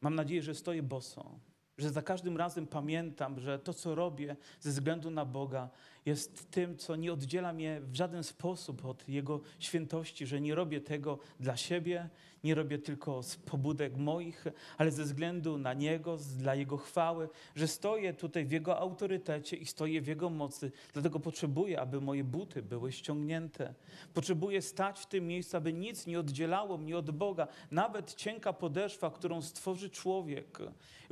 Mam 0.01 0.15
nadzieję, 0.15 0.43
że 0.43 0.55
stoję 0.55 0.83
boso, 0.83 1.41
że 1.79 1.91
za 1.91 2.03
każdym 2.03 2.37
razem 2.37 2.67
pamiętam, 2.67 3.41
że 3.41 3.59
to, 3.59 3.75
co 3.75 3.95
robię 3.95 4.37
ze 4.61 4.71
względu 4.71 5.11
na 5.11 5.25
Boga, 5.25 5.71
jest 6.07 6.51
tym, 6.51 6.77
co 6.77 6.97
nie 6.97 7.13
oddziela 7.13 7.53
mnie 7.53 7.81
w 7.81 7.95
żaden 7.95 8.25
sposób 8.25 8.85
od 8.85 9.09
Jego 9.09 9.41
świętości, 9.59 10.27
że 10.27 10.41
nie 10.41 10.55
robię 10.55 10.81
tego 10.81 11.19
dla 11.41 11.57
siebie, 11.57 12.09
nie 12.45 12.55
robię 12.55 12.79
tylko 12.79 13.23
z 13.23 13.37
pobudek 13.37 13.97
moich, 13.97 14.45
ale 14.79 14.91
ze 14.91 15.05
względu 15.05 15.59
na 15.59 15.75
Niego, 15.75 16.17
dla 16.39 16.55
Jego 16.55 16.77
chwały, 16.77 17.29
że 17.57 17.69
stoję 17.69 18.15
tutaj 18.15 18.47
w 18.47 18.53
Jego 18.53 18.79
autorytecie 18.79 19.57
i 19.57 19.67
stoję 19.67 20.03
w 20.03 20.07
Jego 20.07 20.31
mocy. 20.31 20.73
Dlatego 20.93 21.21
potrzebuję, 21.21 21.81
aby 21.81 22.01
moje 22.01 22.25
buty 22.25 22.63
były 22.63 22.93
ściągnięte. 22.93 23.75
Potrzebuję 24.15 24.63
stać 24.63 25.01
w 25.01 25.07
tym 25.07 25.27
miejscu, 25.27 25.57
aby 25.57 25.73
nic 25.73 26.07
nie 26.07 26.21
oddzielało 26.21 26.79
mnie 26.79 26.99
od 26.99 27.11
Boga. 27.11 27.49
Nawet 27.71 28.15
cienka 28.15 28.53
podeszwa, 28.53 29.11
którą 29.11 29.43
stworzy 29.43 29.91
człowiek, 29.91 30.59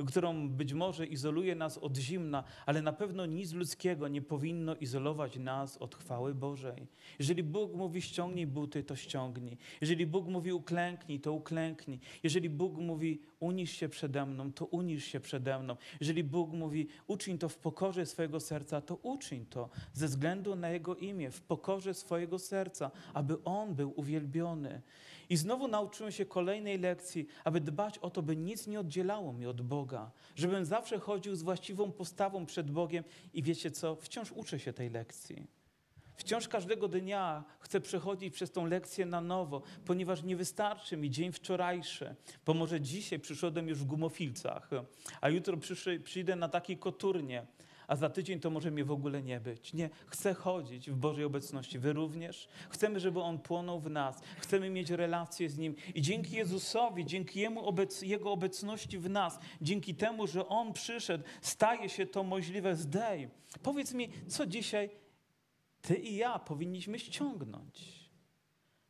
którą 0.07 0.49
być 0.49 0.73
może 0.73 1.05
izoluje 1.05 1.55
nas 1.55 1.77
od 1.77 1.97
zimna, 1.97 2.43
ale 2.65 2.81
na 2.81 2.93
pewno 2.93 3.25
nic 3.25 3.53
ludzkiego 3.53 4.07
nie 4.07 4.21
powinno 4.21 4.75
izolować 4.81 5.37
nas 5.37 5.77
od 5.77 5.95
chwały 5.95 6.35
Bożej. 6.35 6.87
Jeżeli 7.19 7.43
Bóg 7.43 7.73
mówi 7.73 8.01
ściągnij 8.01 8.47
buty, 8.47 8.83
to 8.83 8.95
ściągnij. 8.95 9.57
Jeżeli 9.81 10.07
Bóg 10.07 10.27
mówi 10.27 10.53
uklęknij, 10.53 11.19
to 11.19 11.33
uklęknij. 11.33 11.99
Jeżeli 12.23 12.49
Bóg 12.49 12.77
mówi 12.77 13.21
unisz 13.39 13.71
się 13.71 13.89
przede 13.89 14.25
mną, 14.25 14.51
to 14.53 14.65
unisz 14.65 15.05
się 15.05 15.19
przede 15.19 15.59
mną. 15.59 15.77
Jeżeli 15.99 16.23
Bóg 16.23 16.51
mówi 16.51 16.87
uczyń 17.07 17.37
to 17.37 17.49
w 17.49 17.57
pokorze 17.57 18.05
swojego 18.05 18.39
serca, 18.39 18.81
to 18.81 18.95
uczyń 18.95 19.45
to 19.45 19.69
ze 19.93 20.07
względu 20.07 20.55
na 20.55 20.69
Jego 20.69 20.95
imię, 20.95 21.31
w 21.31 21.41
pokorze 21.41 21.93
swojego 21.93 22.39
serca, 22.39 22.91
aby 23.13 23.43
On 23.43 23.75
był 23.75 23.93
uwielbiony. 23.95 24.81
I 25.29 25.37
znowu 25.37 25.67
nauczyłem 25.67 26.11
się 26.11 26.25
kolejnej 26.25 26.79
lekcji, 26.79 27.27
aby 27.43 27.61
dbać 27.61 27.97
o 27.97 28.09
to, 28.09 28.21
by 28.21 28.35
nic 28.35 28.67
nie 28.67 28.79
oddzielało 28.79 29.33
mnie 29.33 29.49
od 29.49 29.61
Boga, 29.61 30.11
żebym 30.35 30.65
zawsze 30.65 30.99
chodził 30.99 31.35
z 31.35 31.41
właściwą 31.41 31.91
postawą 31.91 32.45
przed 32.45 32.71
Bogiem. 32.71 33.03
I 33.33 33.43
wiecie 33.43 33.71
co, 33.71 33.95
wciąż 33.95 34.31
uczę 34.31 34.59
się 34.59 34.73
tej 34.73 34.89
lekcji. 34.89 35.47
Wciąż 36.17 36.47
każdego 36.47 36.87
dnia 36.87 37.43
chcę 37.59 37.81
przechodzić 37.81 38.33
przez 38.33 38.51
tą 38.51 38.65
lekcję 38.65 39.05
na 39.05 39.21
nowo, 39.21 39.61
ponieważ 39.85 40.23
nie 40.23 40.35
wystarczy 40.35 40.97
mi 40.97 41.11
dzień 41.11 41.31
wczorajszy, 41.31 42.15
bo 42.45 42.53
może 42.53 42.81
dzisiaj 42.81 43.19
przyszedłem 43.19 43.67
już 43.67 43.79
w 43.79 43.85
gumofilcach, 43.85 44.69
a 45.21 45.29
jutro 45.29 45.57
przyjdę 46.03 46.35
na 46.35 46.49
takiej 46.49 46.77
koturnie, 46.77 47.45
a 47.87 47.95
za 47.95 48.09
tydzień 48.09 48.39
to 48.39 48.49
może 48.49 48.71
mnie 48.71 48.85
w 48.85 48.91
ogóle 48.91 49.23
nie 49.23 49.39
być. 49.39 49.73
Nie, 49.73 49.89
chcę 50.07 50.33
chodzić 50.33 50.91
w 50.91 50.95
Bożej 50.95 51.25
obecności. 51.25 51.79
Wy 51.79 51.93
również. 51.93 52.47
Chcemy, 52.69 52.99
żeby 52.99 53.21
On 53.21 53.39
płonął 53.39 53.79
w 53.79 53.89
nas. 53.89 54.21
Chcemy 54.37 54.69
mieć 54.69 54.89
relacje 54.89 55.49
z 55.49 55.57
Nim. 55.57 55.75
I 55.95 56.01
dzięki 56.01 56.35
Jezusowi, 56.35 57.05
dzięki 57.05 57.39
Jemu 57.39 57.65
obec 57.65 58.01
Jego 58.01 58.31
obecności 58.31 58.97
w 58.97 59.09
nas, 59.09 59.39
dzięki 59.61 59.95
temu, 59.95 60.27
że 60.27 60.47
On 60.47 60.73
przyszedł, 60.73 61.23
staje 61.41 61.89
się 61.89 62.05
to 62.05 62.23
możliwe. 62.23 62.75
Zdej. 62.75 63.29
Powiedz 63.63 63.93
mi, 63.93 64.09
co 64.27 64.45
dzisiaj 64.45 64.89
Ty 65.81 65.95
i 65.95 66.15
ja 66.15 66.39
powinniśmy 66.39 66.99
ściągnąć? 66.99 68.07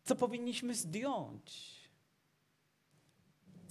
Co 0.04 0.16
powinniśmy 0.16 0.76
zdjąć? 0.76 1.77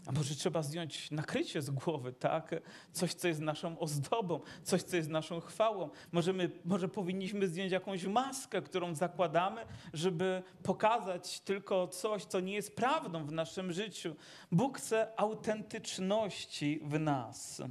A 0.06 0.12
może 0.12 0.34
trzeba 0.34 0.62
zdjąć 0.62 1.10
nakrycie 1.10 1.62
z 1.62 1.70
głowy, 1.70 2.12
tak? 2.12 2.54
Coś, 2.92 3.14
co 3.14 3.28
jest 3.28 3.40
naszą 3.40 3.78
ozdobą, 3.78 4.40
coś, 4.62 4.82
co 4.82 4.96
jest 4.96 5.08
naszą 5.08 5.40
chwałą. 5.40 5.90
Możemy, 6.12 6.50
może 6.64 6.88
powinniśmy 6.88 7.48
zdjąć 7.48 7.72
jakąś 7.72 8.04
maskę, 8.04 8.62
którą 8.62 8.94
zakładamy, 8.94 9.66
żeby 9.92 10.42
pokazać 10.62 11.40
tylko 11.40 11.88
coś, 11.88 12.24
co 12.24 12.40
nie 12.40 12.54
jest 12.54 12.76
prawdą 12.76 13.26
w 13.26 13.32
naszym 13.32 13.72
życiu. 13.72 14.16
Bóg 14.52 14.78
chce 14.78 15.12
autentyczności 15.16 16.80
w 16.82 17.00
nas. 17.00 17.62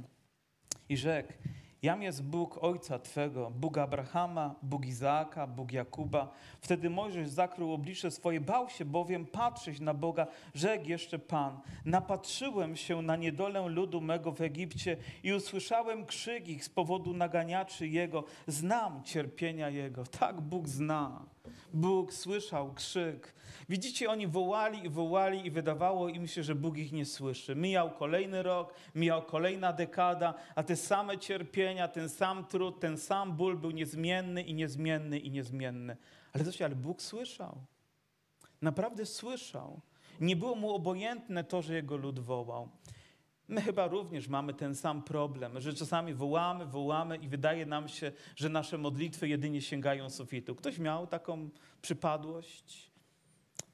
I 0.88 0.96
rzekł, 0.96 1.32
Jam 1.86 2.02
jest 2.02 2.22
Bóg 2.22 2.64
Ojca 2.64 2.98
Twego, 2.98 3.50
Bóg 3.50 3.78
Abrahama, 3.78 4.54
Bóg 4.62 4.86
Izaaka, 4.86 5.46
Bóg 5.46 5.72
Jakuba. 5.72 6.32
Wtedy 6.60 6.90
Mojżesz 6.90 7.28
zakrył 7.28 7.72
oblicze 7.72 8.10
swoje, 8.10 8.40
bał 8.40 8.68
się 8.68 8.84
bowiem 8.84 9.26
patrzeć 9.26 9.80
na 9.80 9.94
Boga, 9.94 10.26
rzekł 10.54 10.88
jeszcze 10.88 11.18
Pan. 11.18 11.60
Napatrzyłem 11.84 12.76
się 12.76 13.02
na 13.02 13.16
niedolę 13.16 13.68
ludu 13.68 14.00
mego 14.00 14.32
w 14.32 14.40
Egipcie 14.40 14.96
i 15.22 15.32
usłyszałem 15.32 16.06
krzyk 16.06 16.48
ich 16.48 16.64
z 16.64 16.68
powodu 16.68 17.14
naganiaczy 17.14 17.88
Jego. 17.88 18.24
Znam 18.46 19.02
cierpienia 19.02 19.70
Jego. 19.70 20.04
Tak 20.04 20.40
Bóg 20.40 20.68
zna. 20.68 21.35
Bóg 21.74 22.12
słyszał 22.12 22.72
krzyk. 22.74 23.34
Widzicie, 23.68 24.10
oni 24.10 24.26
wołali 24.26 24.84
i 24.84 24.88
wołali 24.88 25.46
i 25.46 25.50
wydawało 25.50 26.08
im 26.08 26.26
się, 26.26 26.42
że 26.42 26.54
Bóg 26.54 26.76
ich 26.76 26.92
nie 26.92 27.04
słyszy. 27.04 27.56
Mijał 27.56 27.90
kolejny 27.90 28.42
rok, 28.42 28.74
mijał 28.94 29.22
kolejna 29.22 29.72
dekada, 29.72 30.34
a 30.54 30.62
te 30.62 30.76
same 30.76 31.18
cierpienia, 31.18 31.88
ten 31.88 32.08
sam 32.08 32.44
trud, 32.44 32.80
ten 32.80 32.98
sam 32.98 33.32
ból 33.32 33.56
był 33.56 33.70
niezmienny 33.70 34.42
i 34.42 34.54
niezmienny 34.54 35.18
i 35.18 35.30
niezmienny. 35.30 35.96
Ale 36.32 36.44
coś, 36.44 36.62
ale 36.62 36.74
Bóg 36.74 37.02
słyszał. 37.02 37.58
Naprawdę 38.62 39.06
słyszał. 39.06 39.80
Nie 40.20 40.36
było 40.36 40.54
mu 40.54 40.74
obojętne 40.74 41.44
to, 41.44 41.62
że 41.62 41.74
jego 41.74 41.96
lud 41.96 42.18
wołał. 42.18 42.68
My 43.48 43.62
chyba 43.62 43.86
również 43.86 44.28
mamy 44.28 44.54
ten 44.54 44.74
sam 44.74 45.02
problem, 45.02 45.60
że 45.60 45.74
czasami 45.74 46.14
wołamy, 46.14 46.66
wołamy 46.66 47.16
i 47.16 47.28
wydaje 47.28 47.66
nam 47.66 47.88
się, 47.88 48.12
że 48.36 48.48
nasze 48.48 48.78
modlitwy 48.78 49.28
jedynie 49.28 49.62
sięgają 49.62 50.10
sufitu. 50.10 50.54
Ktoś 50.54 50.78
miał 50.78 51.06
taką 51.06 51.50
przypadłość? 51.82 52.96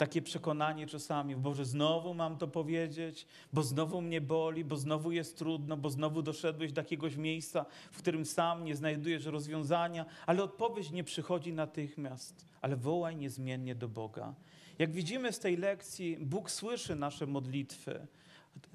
takie 0.03 0.23
przekonanie 0.23 0.87
czasami, 0.87 1.37
Boże, 1.37 1.65
znowu 1.65 2.15
mam 2.15 2.39
to 2.39 2.49
powiedzieć, 2.49 3.27
bo 3.53 3.63
znowu 3.63 4.01
mnie 4.01 4.21
boli, 4.21 4.65
bo 4.65 4.77
znowu 4.77 5.13
jest 5.13 5.39
trudno, 5.39 5.77
bo 5.77 5.91
znowu 5.91 6.23
doszedłeś 6.23 6.73
do 6.73 6.81
jakiegoś 6.81 7.17
miejsca, 7.17 7.67
w 7.93 7.99
którym 7.99 8.27
sam 8.27 8.65
nie 8.65 8.77
znajdujesz 8.77 9.25
rozwiązania, 9.25 10.07
ale 10.27 10.43
odpowiedź 10.43 10.91
nie 10.91 11.05
przychodzi 11.05 11.53
natychmiast, 11.53 12.47
ale 12.61 12.77
wołaj 12.77 13.17
niezmiennie 13.17 13.75
do 13.75 13.89
Boga. 13.89 14.35
Jak 14.79 14.93
widzimy 14.93 15.33
z 15.33 15.39
tej 15.39 15.57
lekcji, 15.57 16.17
Bóg 16.21 16.51
słyszy 16.51 16.97
nasze 16.97 17.27
modlitwy. 17.27 18.07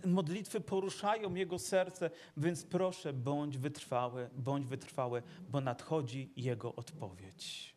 Modlitwy 0.05 0.61
poruszają 0.61 1.35
Jego 1.35 1.59
serce, 1.59 2.09
więc 2.37 2.63
proszę, 2.63 3.13
bądź 3.13 3.57
wytrwały, 3.57 4.29
bądź 4.35 4.65
wytrwały, 4.65 5.23
bo 5.49 5.61
nadchodzi 5.61 6.33
Jego 6.35 6.75
odpowiedź. 6.75 7.76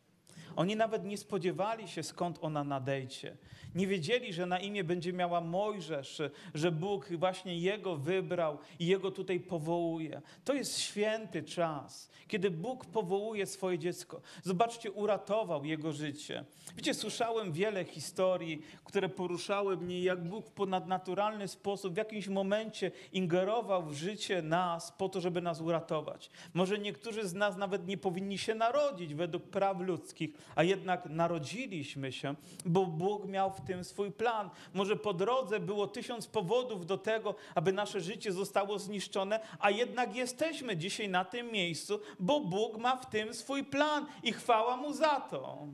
Oni 0.55 0.75
nawet 0.75 1.05
nie 1.05 1.17
spodziewali 1.17 1.87
się, 1.87 2.03
skąd 2.03 2.39
ona 2.41 2.63
nadejdzie. 2.63 3.37
Nie 3.75 3.87
wiedzieli, 3.87 4.33
że 4.33 4.45
na 4.45 4.59
imię 4.59 4.83
będzie 4.83 5.13
miała 5.13 5.41
Mojżesz, 5.41 6.21
że 6.53 6.71
Bóg 6.71 7.09
właśnie 7.11 7.57
jego 7.57 7.95
wybrał 7.95 8.57
i 8.79 8.85
jego 8.85 9.11
tutaj 9.11 9.39
powołuje. 9.39 10.21
To 10.45 10.53
jest 10.53 10.79
święty 10.79 11.43
czas, 11.43 12.11
kiedy 12.27 12.51
Bóg 12.51 12.85
powołuje 12.85 13.45
swoje 13.45 13.79
dziecko. 13.79 14.21
Zobaczcie, 14.43 14.91
uratował 14.91 15.65
jego 15.65 15.91
życie. 15.91 16.45
Wiecie, 16.75 16.93
słyszałem 16.93 17.51
wiele 17.51 17.85
historii, 17.85 18.61
które 18.85 19.09
poruszały 19.09 19.77
mnie, 19.77 20.01
jak 20.01 20.23
Bóg 20.23 20.47
w 20.47 20.51
ponadnaturalny 20.51 21.47
sposób 21.47 21.93
w 21.93 21.97
jakimś 21.97 22.27
momencie 22.27 22.91
ingerował 23.13 23.85
w 23.85 23.93
życie 23.93 24.41
nas 24.41 24.91
po 24.91 25.09
to, 25.09 25.21
żeby 25.21 25.41
nas 25.41 25.61
uratować. 25.61 26.29
Może 26.53 26.79
niektórzy 26.79 27.27
z 27.27 27.33
nas 27.33 27.57
nawet 27.57 27.87
nie 27.87 27.97
powinni 27.97 28.37
się 28.37 28.55
narodzić 28.55 29.13
według 29.15 29.43
praw 29.43 29.79
ludzkich, 29.79 30.31
a 30.55 30.63
jednak 30.63 31.05
narodziliśmy 31.05 32.11
się, 32.11 32.35
bo 32.65 32.85
Bóg 32.85 33.25
miał 33.25 33.51
w 33.51 33.61
tym 33.61 33.83
swój 33.83 34.11
plan. 34.11 34.49
Może 34.73 34.95
po 34.95 35.13
drodze 35.13 35.59
było 35.59 35.87
tysiąc 35.87 36.27
powodów 36.27 36.85
do 36.85 36.97
tego, 36.97 37.35
aby 37.55 37.73
nasze 37.73 38.01
życie 38.01 38.31
zostało 38.31 38.79
zniszczone, 38.79 39.39
a 39.59 39.69
jednak 39.69 40.15
jesteśmy 40.15 40.77
dzisiaj 40.77 41.09
na 41.09 41.25
tym 41.25 41.51
miejscu, 41.51 41.99
bo 42.19 42.39
Bóg 42.39 42.77
ma 42.77 42.95
w 42.95 43.09
tym 43.09 43.33
swój 43.33 43.63
plan 43.63 44.05
i 44.23 44.33
chwała 44.33 44.77
Mu 44.77 44.93
za 44.93 45.19
to. 45.19 45.67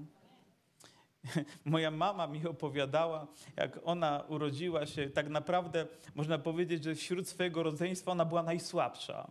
Moja 1.65 1.91
mama 1.91 2.27
mi 2.27 2.47
opowiadała, 2.47 3.27
jak 3.55 3.79
ona 3.85 4.23
urodziła 4.27 4.85
się, 4.85 5.09
tak 5.09 5.29
naprawdę 5.29 5.87
można 6.15 6.37
powiedzieć, 6.37 6.83
że 6.83 6.95
wśród 6.95 7.27
swojego 7.27 7.63
rodzeństwa 7.63 8.11
ona 8.11 8.25
była 8.25 8.43
najsłabsza. 8.43 9.27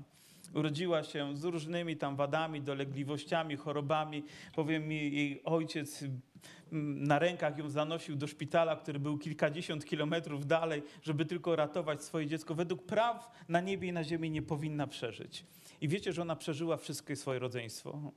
Urodziła 0.55 1.03
się 1.03 1.37
z 1.37 1.45
różnymi 1.45 1.97
tam 1.97 2.17
wadami, 2.17 2.61
dolegliwościami, 2.61 3.57
chorobami. 3.57 4.25
Powiem 4.55 4.89
mi, 4.89 4.97
jej 4.97 5.45
ojciec 5.45 6.03
mm, 6.03 7.05
na 7.05 7.19
rękach 7.19 7.59
ją 7.59 7.69
zanosił 7.69 8.17
do 8.17 8.27
szpitala, 8.27 8.77
który 8.77 8.99
był 8.99 9.19
kilkadziesiąt 9.19 9.85
kilometrów 9.85 10.47
dalej, 10.47 10.83
żeby 11.03 11.25
tylko 11.25 11.57
ratować 11.57 12.05
swoje 12.05 12.27
dziecko. 12.27 12.55
Według 12.55 12.83
praw 12.83 13.31
na 13.49 13.61
niebie 13.61 13.89
i 13.89 13.93
na 13.93 14.05
ziemi 14.05 14.31
nie 14.31 14.43
powinna 14.43 14.87
przeżyć. 14.87 15.45
I 15.81 15.89
wiecie, 15.89 16.13
że 16.13 16.23
ona 16.23 16.37
przeżyła 16.37 16.77
wszystkie 16.77 17.17
swoje 17.17 17.39
rodzeństwo. 17.39 18.13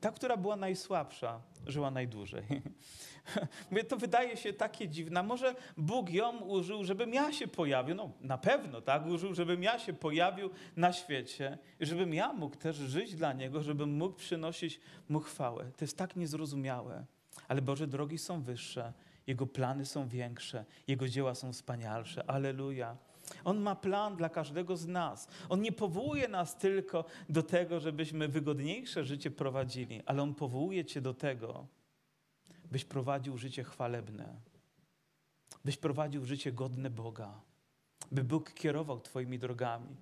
Ta, 0.00 0.12
która 0.12 0.36
była 0.36 0.56
najsłabsza, 0.56 1.40
żyła 1.66 1.90
najdłużej. 1.90 2.44
Mówię, 3.70 3.84
to 3.84 3.96
wydaje 3.96 4.36
się 4.36 4.52
takie 4.52 4.88
dziwne. 4.88 5.22
Może 5.22 5.54
Bóg 5.76 6.10
ją 6.10 6.40
użył, 6.40 6.84
żebym 6.84 7.14
ja 7.14 7.32
się 7.32 7.48
pojawił. 7.48 7.94
No 7.94 8.10
na 8.20 8.38
pewno, 8.38 8.80
tak? 8.80 9.06
Użył, 9.06 9.34
żebym 9.34 9.62
ja 9.62 9.78
się 9.78 9.92
pojawił 9.92 10.50
na 10.76 10.92
świecie. 10.92 11.58
Żebym 11.80 12.14
ja 12.14 12.32
mógł 12.32 12.56
też 12.56 12.76
żyć 12.76 13.14
dla 13.14 13.32
Niego, 13.32 13.62
żebym 13.62 13.92
mógł 13.96 14.16
przynosić 14.16 14.80
Mu 15.08 15.20
chwałę. 15.20 15.70
To 15.76 15.84
jest 15.84 15.96
tak 15.96 16.16
niezrozumiałe. 16.16 17.04
Ale 17.48 17.62
Boże 17.62 17.86
drogi 17.86 18.18
są 18.18 18.42
wyższe. 18.42 18.92
Jego 19.26 19.46
plany 19.46 19.86
są 19.86 20.08
większe. 20.08 20.64
Jego 20.88 21.08
dzieła 21.08 21.34
są 21.34 21.52
wspanialsze. 21.52 22.30
Aleluja. 22.30 22.96
On 23.44 23.60
ma 23.60 23.74
plan 23.74 24.16
dla 24.16 24.28
każdego 24.28 24.76
z 24.76 24.86
nas. 24.86 25.28
On 25.48 25.62
nie 25.62 25.72
powołuje 25.72 26.28
nas 26.28 26.58
tylko 26.58 27.04
do 27.28 27.42
tego, 27.42 27.80
żebyśmy 27.80 28.28
wygodniejsze 28.28 29.04
życie 29.04 29.30
prowadzili, 29.30 30.02
ale 30.06 30.22
On 30.22 30.34
powołuje 30.34 30.84
Cię 30.84 31.00
do 31.00 31.14
tego, 31.14 31.66
byś 32.70 32.84
prowadził 32.84 33.38
życie 33.38 33.64
chwalebne, 33.64 34.36
byś 35.64 35.76
prowadził 35.76 36.24
życie 36.24 36.52
godne 36.52 36.90
Boga, 36.90 37.40
by 38.12 38.24
Bóg 38.24 38.54
kierował 38.54 39.00
Twoimi 39.00 39.38
drogami. 39.38 39.96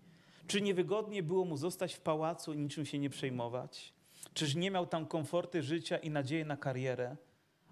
Czy 0.46 0.60
niewygodnie 0.60 1.22
było 1.22 1.44
mu 1.44 1.56
zostać 1.56 1.94
w 1.94 2.00
pałacu 2.00 2.52
i 2.52 2.58
niczym 2.58 2.86
się 2.86 2.98
nie 2.98 3.10
przejmować? 3.10 3.92
Czyż 4.34 4.54
nie 4.54 4.70
miał 4.70 4.86
tam 4.86 5.06
komforty 5.06 5.62
życia 5.62 5.98
i 5.98 6.10
nadzieję 6.10 6.44
na 6.44 6.56
karierę? 6.56 7.16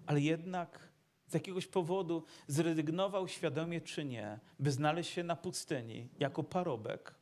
Ale 0.05 0.21
jednak 0.21 0.79
z 1.27 1.33
jakiegoś 1.33 1.67
powodu 1.67 2.23
zrezygnował 2.47 3.27
świadomie 3.27 3.81
czy 3.81 4.05
nie, 4.05 4.39
by 4.59 4.71
znaleźć 4.71 5.11
się 5.11 5.23
na 5.23 5.35
pustyni 5.35 6.09
jako 6.19 6.43
parobek, 6.43 7.15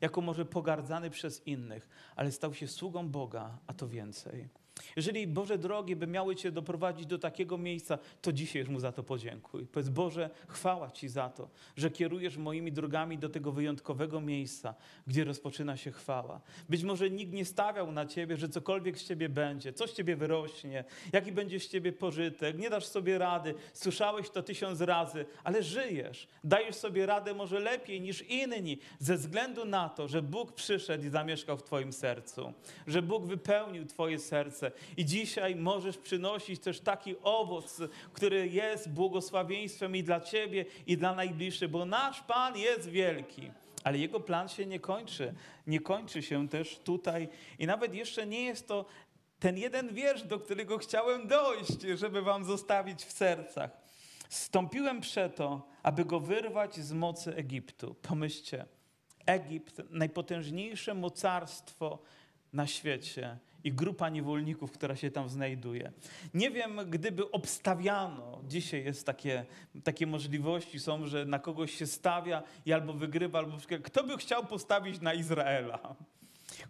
jako 0.00 0.20
może 0.20 0.44
pogardzany 0.44 1.10
przez 1.10 1.46
innych, 1.46 1.88
ale 2.16 2.32
stał 2.32 2.54
się 2.54 2.68
sługą 2.68 3.08
Boga, 3.08 3.58
a 3.66 3.74
to 3.74 3.88
więcej. 3.88 4.48
Jeżeli 4.96 5.26
Boże 5.26 5.58
drogi 5.58 5.96
by 5.96 6.06
miały 6.06 6.36
Cię 6.36 6.52
doprowadzić 6.52 7.06
do 7.06 7.18
takiego 7.18 7.58
miejsca, 7.58 7.98
to 8.22 8.32
dzisiaj 8.32 8.60
już 8.60 8.68
Mu 8.68 8.80
za 8.80 8.92
to 8.92 9.02
podziękuj. 9.02 9.66
Powiedz 9.66 9.88
Boże, 9.88 10.30
chwała 10.48 10.90
Ci 10.90 11.08
za 11.08 11.28
to, 11.28 11.48
że 11.76 11.90
kierujesz 11.90 12.36
moimi 12.36 12.72
drogami 12.72 13.18
do 13.18 13.28
tego 13.28 13.52
wyjątkowego 13.52 14.20
miejsca, 14.20 14.74
gdzie 15.06 15.24
rozpoczyna 15.24 15.76
się 15.76 15.90
chwała. 15.90 16.40
Być 16.68 16.82
może 16.82 17.10
nikt 17.10 17.32
nie 17.32 17.44
stawiał 17.44 17.92
na 17.92 18.06
Ciebie, 18.06 18.36
że 18.36 18.48
cokolwiek 18.48 18.98
z 18.98 19.08
Ciebie 19.08 19.28
będzie, 19.28 19.72
coś 19.72 19.90
Ciebie 19.90 20.16
wyrośnie, 20.16 20.84
jaki 21.12 21.32
będzie 21.32 21.60
z 21.60 21.68
Ciebie 21.68 21.92
pożytek, 21.92 22.58
nie 22.58 22.70
dasz 22.70 22.86
sobie 22.86 23.18
rady, 23.18 23.54
słyszałeś 23.72 24.30
to 24.30 24.42
tysiąc 24.42 24.80
razy, 24.80 25.26
ale 25.44 25.62
żyjesz, 25.62 26.28
dajesz 26.44 26.76
sobie 26.76 27.06
radę 27.06 27.34
może 27.34 27.60
lepiej 27.60 28.00
niż 28.00 28.22
inni, 28.22 28.78
ze 28.98 29.16
względu 29.16 29.64
na 29.64 29.88
to, 29.88 30.08
że 30.08 30.22
Bóg 30.22 30.52
przyszedł 30.52 31.04
i 31.04 31.08
zamieszkał 31.08 31.56
w 31.56 31.62
Twoim 31.62 31.92
sercu, 31.92 32.52
że 32.86 33.02
Bóg 33.02 33.26
wypełnił 33.26 33.86
Twoje 33.86 34.18
serce 34.18 34.61
i 34.96 35.04
dzisiaj 35.04 35.56
możesz 35.56 35.98
przynosić 35.98 36.60
też 36.60 36.80
taki 36.80 37.14
owoc, 37.22 37.80
który 38.12 38.48
jest 38.48 38.90
błogosławieństwem 38.90 39.96
i 39.96 40.02
dla 40.02 40.20
Ciebie, 40.20 40.64
i 40.86 40.96
dla 40.96 41.14
najbliższych, 41.14 41.70
bo 41.70 41.84
nasz 41.84 42.20
Pan 42.20 42.58
jest 42.58 42.88
wielki. 42.88 43.50
Ale 43.84 43.98
jego 43.98 44.20
plan 44.20 44.48
się 44.48 44.66
nie 44.66 44.80
kończy. 44.80 45.34
Nie 45.66 45.80
kończy 45.80 46.22
się 46.22 46.48
też 46.48 46.78
tutaj. 46.78 47.28
I 47.58 47.66
nawet 47.66 47.94
jeszcze 47.94 48.26
nie 48.26 48.44
jest 48.44 48.68
to 48.68 48.84
ten 49.38 49.58
jeden 49.58 49.94
wiersz, 49.94 50.22
do 50.22 50.38
którego 50.38 50.78
chciałem 50.78 51.28
dojść, 51.28 51.82
żeby 51.94 52.22
wam 52.22 52.44
zostawić 52.44 53.04
w 53.04 53.12
sercach. 53.12 53.70
Stąpiłem 54.28 55.00
przeto, 55.00 55.68
aby 55.82 56.04
go 56.04 56.20
wyrwać 56.20 56.76
z 56.76 56.92
mocy 56.92 57.34
Egiptu. 57.34 57.94
Pomyślcie, 58.02 58.66
Egipt, 59.26 59.82
najpotężniejsze 59.90 60.94
mocarstwo 60.94 61.98
na 62.52 62.66
świecie 62.66 63.38
i 63.64 63.72
grupa 63.72 64.08
niewolników, 64.08 64.72
która 64.72 64.96
się 64.96 65.10
tam 65.10 65.28
znajduje. 65.28 65.92
Nie 66.34 66.50
wiem, 66.50 66.80
gdyby 66.90 67.30
obstawiano, 67.30 68.40
dzisiaj 68.48 68.84
jest 68.84 69.06
takie, 69.06 69.44
takie 69.84 70.06
możliwości, 70.06 70.80
są, 70.80 71.06
że 71.06 71.24
na 71.24 71.38
kogoś 71.38 71.74
się 71.74 71.86
stawia 71.86 72.42
i 72.66 72.72
albo 72.72 72.92
wygrywa, 72.92 73.38
albo 73.38 73.56
kto 73.82 74.04
by 74.04 74.16
chciał 74.16 74.46
postawić 74.46 75.00
na 75.00 75.14
Izraela? 75.14 75.96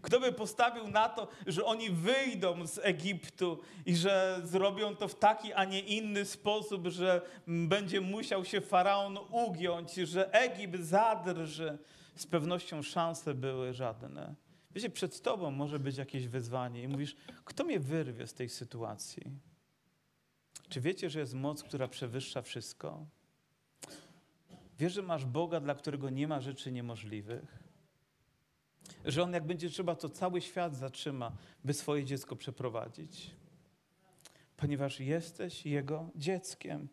Kto 0.02 0.20
by 0.20 0.32
postawił 0.32 0.88
na 0.88 1.08
to, 1.08 1.28
że 1.46 1.64
oni 1.64 1.90
wyjdą 1.90 2.66
z 2.66 2.78
Egiptu 2.78 3.60
i 3.86 3.96
że 3.96 4.40
zrobią 4.44 4.96
to 4.96 5.08
w 5.08 5.14
taki, 5.14 5.52
a 5.52 5.64
nie 5.64 5.80
inny 5.80 6.24
sposób, 6.24 6.86
że 6.86 7.22
będzie 7.46 8.00
musiał 8.00 8.44
się 8.44 8.60
faraon 8.60 9.18
ugiąć, 9.30 9.94
że 9.94 10.32
Egipt 10.32 10.80
zadrży? 10.80 11.78
Z 12.14 12.26
pewnością 12.26 12.82
szanse 12.82 13.34
były 13.34 13.72
żadne. 13.72 14.34
Wiecie, 14.74 14.90
przed 14.90 15.22
tobą 15.22 15.50
może 15.50 15.78
być 15.78 15.96
jakieś 15.96 16.28
wyzwanie 16.28 16.82
i 16.82 16.88
mówisz, 16.88 17.16
kto 17.44 17.64
mnie 17.64 17.80
wyrwie 17.80 18.26
z 18.26 18.34
tej 18.34 18.48
sytuacji? 18.48 19.22
Czy 20.68 20.80
wiecie, 20.80 21.10
że 21.10 21.20
jest 21.20 21.34
moc, 21.34 21.62
która 21.62 21.88
przewyższa 21.88 22.42
wszystko? 22.42 23.06
Wiesz, 24.78 24.92
że 24.92 25.02
masz 25.02 25.24
Boga, 25.24 25.60
dla 25.60 25.74
którego 25.74 26.10
nie 26.10 26.28
ma 26.28 26.40
rzeczy 26.40 26.72
niemożliwych? 26.72 27.62
Że 29.04 29.22
On, 29.22 29.32
jak 29.32 29.46
będzie 29.46 29.70
trzeba, 29.70 29.94
to 29.94 30.08
cały 30.08 30.40
świat 30.40 30.76
zatrzyma, 30.76 31.36
by 31.64 31.74
swoje 31.74 32.04
dziecko 32.04 32.36
przeprowadzić. 32.36 33.30
Ponieważ 34.56 35.00
jesteś 35.00 35.66
Jego 35.66 36.10
dzieckiem 36.16 36.88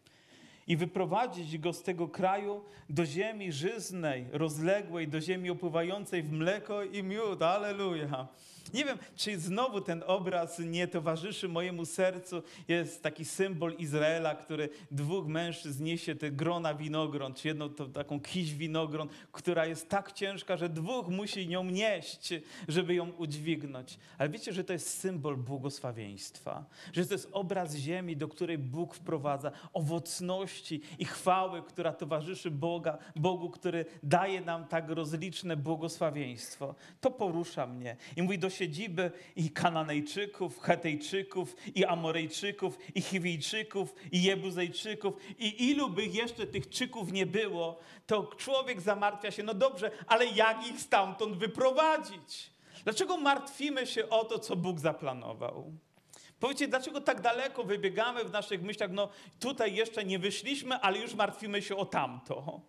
i 0.70 0.78
wyprowadzić 0.78 1.58
go 1.58 1.74
z 1.74 1.84
tego 1.84 2.08
kraju 2.08 2.62
do 2.90 3.06
ziemi 3.06 3.52
żyznej, 3.52 4.26
rozległej, 4.32 5.08
do 5.08 5.22
ziemi 5.22 5.50
opływającej 5.50 6.24
w 6.24 6.32
mleko 6.32 6.84
i 6.84 7.04
miód. 7.04 7.42
Aleluja. 7.42 8.28
Nie 8.74 8.86
wiem, 8.86 8.98
czy 9.16 9.40
znowu 9.40 9.82
ten 9.82 10.04
obraz 10.08 10.60
nie 10.60 10.88
towarzyszy 10.88 11.48
mojemu 11.48 11.86
sercu. 11.86 12.44
Jest 12.68 13.04
taki 13.04 13.26
symbol 13.26 13.74
Izraela, 13.78 14.36
który 14.36 14.70
dwóch 14.92 15.28
mężczyzn 15.28 15.84
niesie 15.84 16.16
te 16.16 16.32
grona 16.32 16.74
winogron, 16.74 17.34
czy 17.34 17.48
jedną 17.48 17.70
to, 17.70 17.86
taką 17.86 18.20
kiś 18.20 18.54
winogron, 18.54 19.10
która 19.32 19.66
jest 19.66 19.90
tak 19.90 20.12
ciężka, 20.12 20.58
że 20.58 20.70
dwóch 20.70 21.08
musi 21.08 21.48
nią 21.48 21.64
nieść, 21.64 22.34
żeby 22.68 22.96
ją 22.96 23.10
udźwignąć. 23.10 24.00
Ale 24.18 24.30
wiecie, 24.30 24.54
że 24.54 24.64
to 24.64 24.74
jest 24.74 25.00
symbol 25.00 25.38
błogosławieństwa, 25.38 26.66
że 26.94 27.06
to 27.06 27.14
jest 27.14 27.30
obraz 27.32 27.76
ziemi, 27.76 28.18
do 28.18 28.28
której 28.28 28.58
Bóg 28.58 28.96
wprowadza 28.96 29.52
owocności 29.74 30.82
i 31.00 31.06
chwały, 31.06 31.64
która 31.64 31.94
towarzyszy 31.94 32.52
Boga, 32.52 32.98
Bogu, 33.16 33.50
który 33.50 33.86
daje 34.04 34.42
nam 34.42 34.68
tak 34.68 34.90
rozliczne 34.90 35.58
błogosławieństwo. 35.58 36.76
To 37.02 37.12
porusza 37.12 37.68
mnie 37.68 37.98
i 38.16 38.22
mówi 38.22 38.40
do 38.40 38.50
siedziby 38.60 39.12
i 39.36 39.50
Kananejczyków, 39.50 40.60
Hetejczyków, 40.60 41.56
i 41.76 41.86
Amorejczyków, 41.86 42.78
i 42.96 43.02
Chiwijczyków, 43.02 43.96
i 44.12 44.24
Jebuzejczyków, 44.24 45.14
i 45.40 45.70
ilu 45.70 45.90
by 45.90 46.06
jeszcze 46.06 46.48
tych 46.48 46.70
czyków 46.70 47.12
nie 47.12 47.26
było, 47.26 47.80
to 48.08 48.24
człowiek 48.38 48.82
zamartwia 48.82 49.32
się, 49.32 49.44
no 49.44 49.54
dobrze, 49.54 49.92
ale 50.08 50.26
jak 50.26 50.68
ich 50.68 50.82
stamtąd 50.82 51.38
wyprowadzić? 51.38 52.52
Dlaczego 52.84 53.18
martwimy 53.18 53.88
się 53.88 54.10
o 54.10 54.26
to, 54.26 54.40
co 54.40 54.56
Bóg 54.56 54.80
zaplanował? 54.80 55.74
Powiecie, 56.40 56.68
dlaczego 56.68 57.02
tak 57.02 57.22
daleko 57.22 57.64
wybiegamy 57.64 58.24
w 58.24 58.32
naszych 58.32 58.62
myślach? 58.62 58.92
No 58.92 59.10
tutaj 59.40 59.76
jeszcze 59.76 60.06
nie 60.06 60.20
wyszliśmy, 60.20 60.76
ale 60.80 61.00
już 61.00 61.14
martwimy 61.14 61.62
się 61.62 61.76
o 61.78 61.86
tamto. 61.86 62.62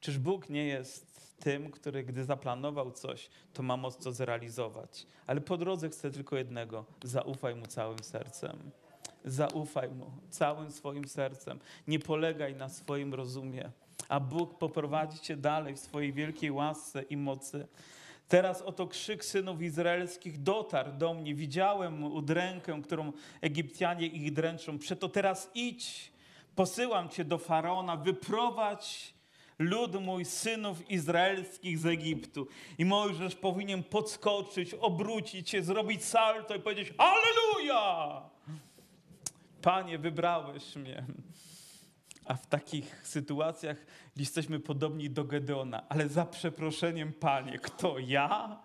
Czyż 0.00 0.18
Bóg 0.18 0.48
nie 0.48 0.64
jest 0.64 1.07
tym, 1.40 1.70
który 1.70 2.04
gdy 2.04 2.24
zaplanował 2.24 2.90
coś, 2.90 3.30
to 3.52 3.62
ma 3.62 3.76
moc 3.76 3.96
to 3.96 4.12
zrealizować? 4.12 5.06
Ale 5.26 5.40
po 5.40 5.56
drodze 5.56 5.88
chce 5.88 6.10
tylko 6.10 6.36
jednego: 6.36 6.84
zaufaj 7.04 7.54
mu 7.54 7.66
całym 7.66 7.98
sercem. 7.98 8.70
Zaufaj 9.24 9.88
mu 9.88 10.10
całym 10.30 10.70
swoim 10.70 11.08
sercem. 11.08 11.58
Nie 11.88 11.98
polegaj 11.98 12.54
na 12.54 12.68
swoim 12.68 13.14
rozumie, 13.14 13.70
a 14.08 14.20
Bóg 14.20 14.58
poprowadzi 14.58 15.18
cię 15.18 15.36
dalej 15.36 15.74
w 15.74 15.78
swojej 15.78 16.12
wielkiej 16.12 16.50
łasce 16.50 17.02
i 17.02 17.16
mocy. 17.16 17.68
Teraz 18.28 18.62
oto 18.62 18.86
krzyk 18.86 19.24
synów 19.24 19.62
izraelskich 19.62 20.42
dotarł 20.42 20.92
do 20.92 21.14
mnie. 21.14 21.34
Widziałem 21.34 22.04
udrękę, 22.04 22.82
którą 22.82 23.12
Egipcjanie 23.40 24.06
ich 24.06 24.32
dręczą. 24.32 24.78
Przeto 24.78 25.08
teraz 25.08 25.50
idź, 25.54 26.12
posyłam 26.54 27.08
cię 27.08 27.24
do 27.24 27.38
Faraona, 27.38 27.96
wyprowadź 27.96 29.14
lud 29.58 30.00
mój 30.00 30.24
synów 30.24 30.90
izraelskich 30.90 31.78
z 31.78 31.86
Egiptu. 31.86 32.46
I 32.78 32.84
Mojżesz 32.84 33.34
powinien 33.34 33.82
podskoczyć, 33.82 34.74
obrócić 34.74 35.50
się, 35.50 35.62
zrobić 35.62 36.04
salto 36.04 36.54
i 36.54 36.60
powiedzieć 36.60 36.94
Alleluja! 36.98 38.22
Panie, 39.62 39.98
wybrałeś 39.98 40.76
mnie. 40.76 41.04
A 42.24 42.34
w 42.34 42.46
takich 42.46 43.06
sytuacjach 43.06 43.86
jesteśmy 44.16 44.60
podobni 44.60 45.10
do 45.10 45.24
Gedeona. 45.24 45.82
Ale 45.88 46.08
za 46.08 46.24
przeproszeniem, 46.24 47.12
Panie, 47.12 47.58
kto 47.58 47.98
ja? 47.98 48.58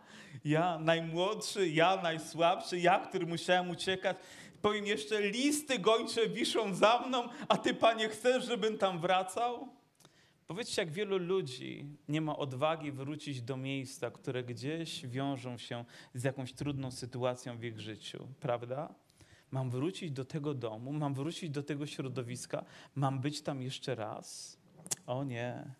Ja 0.46 0.80
najmłodszy, 0.80 1.70
ja 1.70 2.02
najsłabszy, 2.02 2.80
ja, 2.80 3.00
który 3.00 3.26
musiałem 3.26 3.70
uciekać. 3.70 4.18
Powiem 4.62 4.86
jeszcze, 4.86 5.22
listy 5.22 5.80
gończe 5.80 6.30
wiszą 6.30 6.74
za 6.74 7.00
mną, 7.00 7.30
a 7.48 7.58
Ty, 7.58 7.74
Panie, 7.74 8.10
chcesz, 8.10 8.46
żebym 8.46 8.78
tam 8.78 9.00
wracał? 9.00 9.83
Powiedzcie, 10.48 10.82
jak 10.82 10.92
wielu 10.92 11.18
ludzi 11.18 11.86
nie 12.08 12.22
ma 12.22 12.38
odwagi 12.38 12.92
wrócić 12.92 13.42
do 13.42 13.58
miejsca, 13.58 14.12
które 14.12 14.44
gdzieś 14.44 15.08
wiążą 15.08 15.58
się 15.58 15.86
z 16.14 16.24
jakąś 16.24 16.54
trudną 16.54 16.92
sytuacją 16.92 17.58
w 17.58 17.64
ich 17.64 17.80
życiu, 17.80 18.28
prawda? 18.40 18.96
Mam 19.52 19.70
wrócić 19.70 20.12
do 20.12 20.26
tego 20.26 20.54
domu, 20.54 20.94
mam 20.94 21.14
wrócić 21.14 21.50
do 21.50 21.64
tego 21.64 21.86
środowiska, 21.86 22.66
mam 22.96 23.20
być 23.20 23.42
tam 23.42 23.62
jeszcze 23.62 23.96
raz? 23.96 24.58
O 25.08 25.24
nie, 25.24 25.76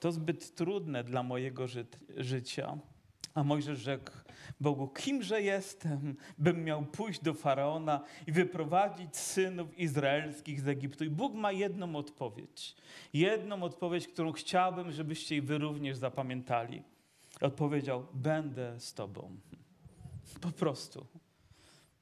to 0.00 0.12
zbyt 0.12 0.54
trudne 0.54 1.04
dla 1.04 1.22
mojego 1.22 1.68
ży 1.68 1.86
życia. 2.16 2.78
A 3.34 3.44
Mojżesz 3.44 3.78
rzekł 3.78 4.10
Bogu, 4.60 4.88
kimże 4.88 5.42
jestem, 5.42 6.16
bym 6.38 6.64
miał 6.64 6.82
pójść 6.86 7.22
do 7.22 7.34
Faraona 7.34 8.00
i 8.26 8.32
wyprowadzić 8.32 9.16
synów 9.16 9.78
izraelskich 9.78 10.60
z 10.60 10.68
Egiptu. 10.68 11.04
I 11.04 11.10
Bóg 11.10 11.34
ma 11.34 11.52
jedną 11.52 11.96
odpowiedź. 11.96 12.76
Jedną 13.12 13.62
odpowiedź, 13.62 14.08
którą 14.08 14.32
chciałbym, 14.32 14.92
żebyście 14.92 15.42
wy 15.42 15.58
również 15.58 15.96
zapamiętali. 15.96 16.82
Odpowiedział, 17.40 18.06
będę 18.12 18.80
z 18.80 18.94
tobą. 18.94 19.36
Po 20.40 20.50
prostu. 20.50 21.06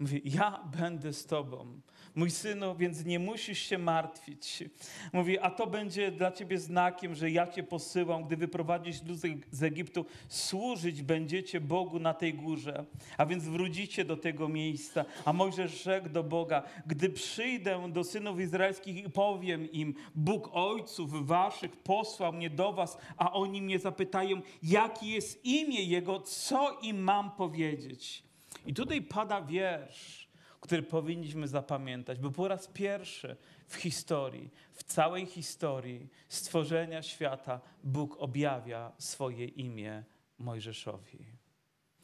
Mówi, 0.02 0.22
ja 0.24 0.60
będę 0.80 1.12
z 1.12 1.26
tobą. 1.26 1.80
Mój 2.14 2.30
synu, 2.30 2.74
więc 2.76 3.04
nie 3.04 3.18
musisz 3.18 3.58
się 3.58 3.78
martwić. 3.78 4.64
Mówi, 5.12 5.38
a 5.38 5.50
to 5.50 5.66
będzie 5.66 6.12
dla 6.12 6.32
ciebie 6.32 6.58
znakiem, 6.58 7.14
że 7.14 7.30
ja 7.30 7.46
cię 7.46 7.62
posyłam, 7.62 8.24
gdy 8.24 8.36
wyprowadzisz 8.36 9.02
lud 9.02 9.18
z 9.50 9.62
Egiptu, 9.62 10.06
służyć 10.28 11.02
będziecie 11.02 11.60
Bogu 11.60 11.98
na 11.98 12.14
tej 12.14 12.34
górze. 12.34 12.84
A 13.18 13.26
więc 13.26 13.44
wrócicie 13.44 14.04
do 14.04 14.16
tego 14.16 14.48
miejsca. 14.48 15.04
A 15.24 15.32
Mojżesz 15.32 15.82
rzekł 15.82 16.08
do 16.08 16.24
Boga, 16.24 16.62
gdy 16.86 17.08
przyjdę 17.08 17.92
do 17.92 18.04
synów 18.04 18.40
izraelskich 18.40 19.04
i 19.04 19.10
powiem 19.10 19.72
im, 19.72 19.94
Bóg 20.14 20.50
ojców 20.52 21.26
waszych 21.26 21.76
posłał 21.76 22.32
mnie 22.32 22.50
do 22.50 22.72
was, 22.72 22.98
a 23.16 23.32
oni 23.32 23.62
mnie 23.62 23.78
zapytają, 23.78 24.40
jakie 24.62 25.06
jest 25.06 25.44
imię 25.44 25.82
Jego, 25.82 26.20
co 26.20 26.78
im 26.82 27.02
mam 27.02 27.30
powiedzieć. 27.30 28.31
I 28.66 28.74
tutaj 28.74 29.02
pada 29.02 29.42
wiersz, 29.42 30.28
który 30.60 30.82
powinniśmy 30.82 31.48
zapamiętać, 31.48 32.18
bo 32.18 32.30
po 32.30 32.48
raz 32.48 32.66
pierwszy 32.66 33.36
w 33.66 33.74
historii, 33.74 34.50
w 34.72 34.82
całej 34.82 35.26
historii 35.26 36.08
stworzenia 36.28 37.02
świata, 37.02 37.60
Bóg 37.84 38.16
objawia 38.18 38.92
swoje 38.98 39.46
imię 39.46 40.04
Mojżeszowi. 40.38 41.26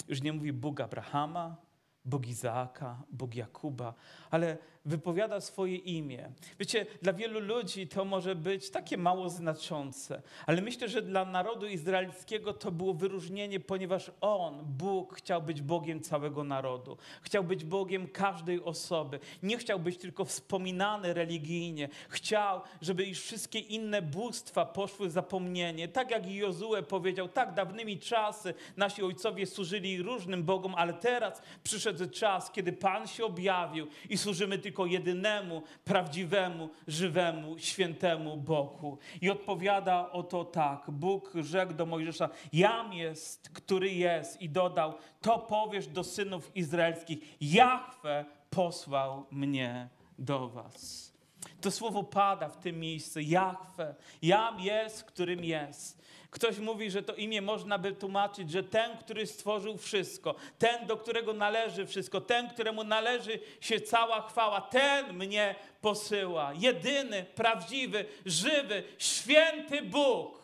Już 0.08 0.22
nie 0.22 0.32
mówi 0.32 0.52
Bóg 0.52 0.80
Abrahama, 0.80 1.56
Bóg 2.04 2.26
Izaaka, 2.26 3.02
Bóg 3.10 3.34
Jakuba, 3.34 3.94
ale 4.30 4.58
wypowiada 4.88 5.40
swoje 5.40 5.76
imię. 5.76 6.30
Wiecie, 6.58 6.86
dla 7.02 7.12
wielu 7.12 7.40
ludzi 7.40 7.88
to 7.88 8.04
może 8.04 8.34
być 8.34 8.70
takie 8.70 8.98
mało 8.98 9.28
znaczące, 9.28 10.22
ale 10.46 10.62
myślę, 10.62 10.88
że 10.88 11.02
dla 11.02 11.24
narodu 11.24 11.66
izraelskiego 11.66 12.52
to 12.52 12.70
było 12.70 12.94
wyróżnienie, 12.94 13.60
ponieważ 13.60 14.10
on, 14.20 14.64
Bóg, 14.64 15.14
chciał 15.14 15.42
być 15.42 15.62
Bogiem 15.62 16.00
całego 16.00 16.44
narodu. 16.44 16.96
Chciał 17.22 17.44
być 17.44 17.64
Bogiem 17.64 18.08
każdej 18.08 18.62
osoby. 18.64 19.20
Nie 19.42 19.58
chciał 19.58 19.78
być 19.78 19.98
tylko 19.98 20.24
wspominany 20.24 21.14
religijnie. 21.14 21.88
Chciał, 22.08 22.60
żeby 22.80 23.06
już 23.06 23.20
wszystkie 23.20 23.58
inne 23.58 24.02
bóstwa 24.02 24.64
poszły 24.66 25.08
w 25.08 25.12
zapomnienie. 25.12 25.88
Tak 25.88 26.10
jak 26.10 26.30
Jozue 26.30 26.82
powiedział, 26.88 27.28
tak 27.28 27.54
dawnymi 27.54 27.98
czasy 27.98 28.54
nasi 28.76 29.02
ojcowie 29.02 29.46
służyli 29.46 30.02
różnym 30.02 30.42
Bogom, 30.42 30.74
ale 30.74 30.94
teraz 30.94 31.42
przyszedł 31.64 32.10
czas, 32.10 32.50
kiedy 32.52 32.72
Pan 32.72 33.06
się 33.06 33.24
objawił 33.24 33.86
i 34.10 34.18
służymy 34.18 34.58
tylko 34.58 34.77
jedynemu, 34.86 35.62
prawdziwemu, 35.84 36.70
żywemu, 36.86 37.58
świętemu 37.58 38.36
Bogu. 38.36 38.98
I 39.20 39.30
odpowiada 39.30 40.12
o 40.12 40.22
to 40.22 40.44
tak. 40.44 40.90
Bóg 40.90 41.32
rzekł 41.40 41.74
do 41.74 41.86
Mojżesza, 41.86 42.28
jam 42.52 42.92
jest, 42.92 43.50
który 43.50 43.92
jest 43.92 44.42
i 44.42 44.48
dodał, 44.48 44.94
to 45.20 45.38
powiesz 45.38 45.86
do 45.86 46.04
synów 46.04 46.56
izraelskich, 46.56 47.18
Jahwe 47.40 48.24
posłał 48.50 49.26
mnie 49.30 49.88
do 50.18 50.48
was. 50.48 51.12
To 51.60 51.70
słowo 51.70 52.04
pada 52.04 52.48
w 52.48 52.56
tym 52.56 52.80
miejscu. 52.80 53.20
Jahwe, 53.20 53.94
jam 54.22 54.60
jest, 54.60 55.04
którym 55.04 55.44
jest. 55.44 56.02
Ktoś 56.30 56.58
mówi, 56.58 56.90
że 56.90 57.02
to 57.02 57.14
imię 57.14 57.42
można 57.42 57.78
by 57.78 57.92
tłumaczyć, 57.92 58.50
że 58.50 58.62
ten, 58.62 58.96
który 58.96 59.26
stworzył 59.26 59.78
wszystko, 59.78 60.34
ten, 60.58 60.86
do 60.86 60.96
którego 60.96 61.32
należy 61.32 61.86
wszystko, 61.86 62.20
ten, 62.20 62.48
któremu 62.48 62.84
należy 62.84 63.38
się 63.60 63.80
cała 63.80 64.28
chwała, 64.28 64.60
ten 64.60 65.16
mnie 65.16 65.54
posyła. 65.80 66.52
Jedyny, 66.54 67.26
prawdziwy, 67.34 68.04
żywy, 68.26 68.82
święty 68.98 69.82
Bóg. 69.82 70.42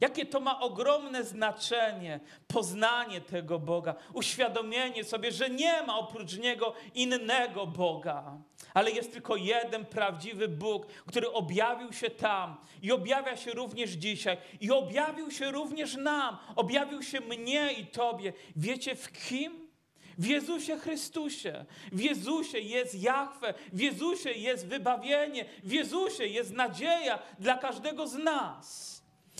Jakie 0.00 0.26
to 0.26 0.40
ma 0.40 0.60
ogromne 0.60 1.24
znaczenie, 1.24 2.20
poznanie 2.46 3.20
tego 3.20 3.58
Boga, 3.58 3.94
uświadomienie 4.12 5.04
sobie, 5.04 5.32
że 5.32 5.50
nie 5.50 5.82
ma 5.82 5.98
oprócz 5.98 6.36
Niego 6.36 6.74
innego 6.94 7.66
Boga, 7.66 8.38
ale 8.74 8.90
jest 8.90 9.12
tylko 9.12 9.36
jeden 9.36 9.86
prawdziwy 9.86 10.48
Bóg, 10.48 10.86
który 10.86 11.32
objawił 11.32 11.92
się 11.92 12.10
tam 12.10 12.56
i 12.82 12.92
objawia 12.92 13.36
się 13.36 13.50
również 13.50 13.90
dzisiaj 13.90 14.36
i 14.60 14.70
objawił 14.70 15.30
się 15.30 15.50
również 15.50 15.94
nam, 15.94 16.38
objawił 16.56 17.02
się 17.02 17.20
mnie 17.20 17.72
i 17.72 17.86
Tobie. 17.86 18.32
Wiecie 18.56 18.96
w 18.96 19.12
kim? 19.12 19.66
W 20.18 20.26
Jezusie 20.26 20.78
Chrystusie. 20.78 21.64
W 21.92 22.00
Jezusie 22.00 22.58
jest 22.58 22.94
Jahwe, 22.94 23.54
w 23.72 23.80
Jezusie 23.80 24.32
jest 24.32 24.66
wybawienie, 24.66 25.44
w 25.64 25.72
Jezusie 25.72 26.26
jest 26.26 26.52
nadzieja 26.52 27.18
dla 27.38 27.58
każdego 27.58 28.06
z 28.06 28.14
nas. 28.14 28.95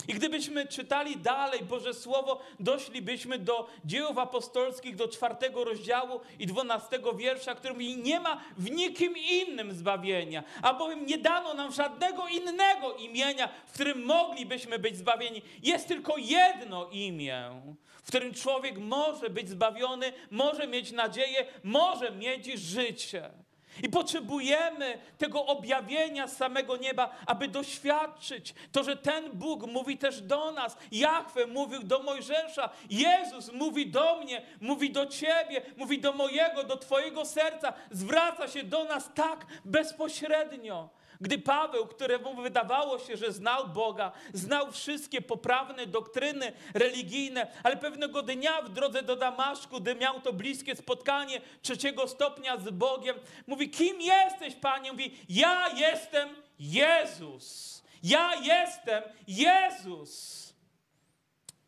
I 0.07 0.13
gdybyśmy 0.13 0.67
czytali 0.67 1.17
dalej 1.17 1.59
Boże 1.61 1.93
Słowo, 1.93 2.39
doszlibyśmy 2.59 3.39
do 3.39 3.69
dzieł 3.85 4.19
apostolskich, 4.19 4.95
do 4.95 5.07
czwartego 5.07 5.63
rozdziału 5.63 6.19
i 6.39 6.47
dwunastego 6.47 7.13
wiersza, 7.13 7.55
który 7.55 7.73
mówi, 7.73 7.97
nie 7.97 8.19
ma 8.19 8.41
w 8.57 8.71
nikim 8.71 9.17
innym 9.17 9.73
zbawienia, 9.73 10.43
albowiem 10.61 11.05
nie 11.05 11.17
dano 11.17 11.53
nam 11.53 11.71
żadnego 11.71 12.27
innego 12.27 12.93
imienia, 12.93 13.49
w 13.67 13.73
którym 13.73 14.05
moglibyśmy 14.05 14.79
być 14.79 14.97
zbawieni. 14.97 15.41
Jest 15.63 15.87
tylko 15.87 16.17
jedno 16.17 16.89
imię, 16.89 17.61
w 18.03 18.07
którym 18.07 18.33
człowiek 18.33 18.77
może 18.77 19.29
być 19.29 19.49
zbawiony, 19.49 20.13
może 20.31 20.67
mieć 20.67 20.91
nadzieję, 20.91 21.45
może 21.63 22.11
mieć 22.11 22.45
życie. 22.45 23.46
I 23.83 23.89
potrzebujemy 23.89 24.97
tego 25.17 25.45
objawienia 25.45 26.27
z 26.27 26.37
samego 26.37 26.77
nieba, 26.77 27.15
aby 27.25 27.47
doświadczyć 27.47 28.53
to, 28.71 28.83
że 28.83 28.95
ten 28.95 29.31
Bóg 29.31 29.67
mówi 29.67 29.97
też 29.97 30.21
do 30.21 30.51
nas. 30.51 30.77
Jachwę 30.91 31.47
mówił 31.47 31.83
do 31.83 32.03
Mojżesza, 32.03 32.69
Jezus 32.89 33.51
mówi 33.53 33.87
do 33.91 34.17
mnie, 34.17 34.41
mówi 34.61 34.91
do 34.91 35.05
ciebie, 35.05 35.61
mówi 35.77 36.01
do 36.01 36.13
mojego, 36.13 36.63
do 36.63 36.77
twojego 36.77 37.25
serca. 37.25 37.73
Zwraca 37.91 38.47
się 38.47 38.63
do 38.63 38.83
nas 38.83 39.09
tak 39.15 39.45
bezpośrednio. 39.65 40.89
Gdy 41.21 41.37
Paweł, 41.37 41.87
któremu 41.87 42.35
wydawało 42.41 42.99
się, 42.99 43.17
że 43.17 43.31
znał 43.31 43.67
Boga, 43.67 44.11
znał 44.33 44.71
wszystkie 44.71 45.21
poprawne 45.21 45.87
doktryny 45.87 46.53
religijne, 46.73 47.47
ale 47.63 47.77
pewnego 47.77 48.21
dnia 48.21 48.61
w 48.61 48.69
drodze 48.69 49.03
do 49.03 49.15
Damaszku, 49.15 49.81
gdy 49.81 49.95
miał 49.95 50.21
to 50.21 50.33
bliskie 50.33 50.75
spotkanie 50.75 51.41
trzeciego 51.61 52.07
stopnia 52.07 52.57
z 52.57 52.69
Bogiem, 52.69 53.15
mówi: 53.47 53.69
Kim 53.69 54.01
jesteś, 54.01 54.55
Panie? 54.55 54.91
Mówi: 54.91 55.17
Ja 55.29 55.69
jestem 55.75 56.29
Jezus. 56.59 57.77
Ja 58.03 58.35
jestem 58.35 59.03
Jezus. 59.27 60.47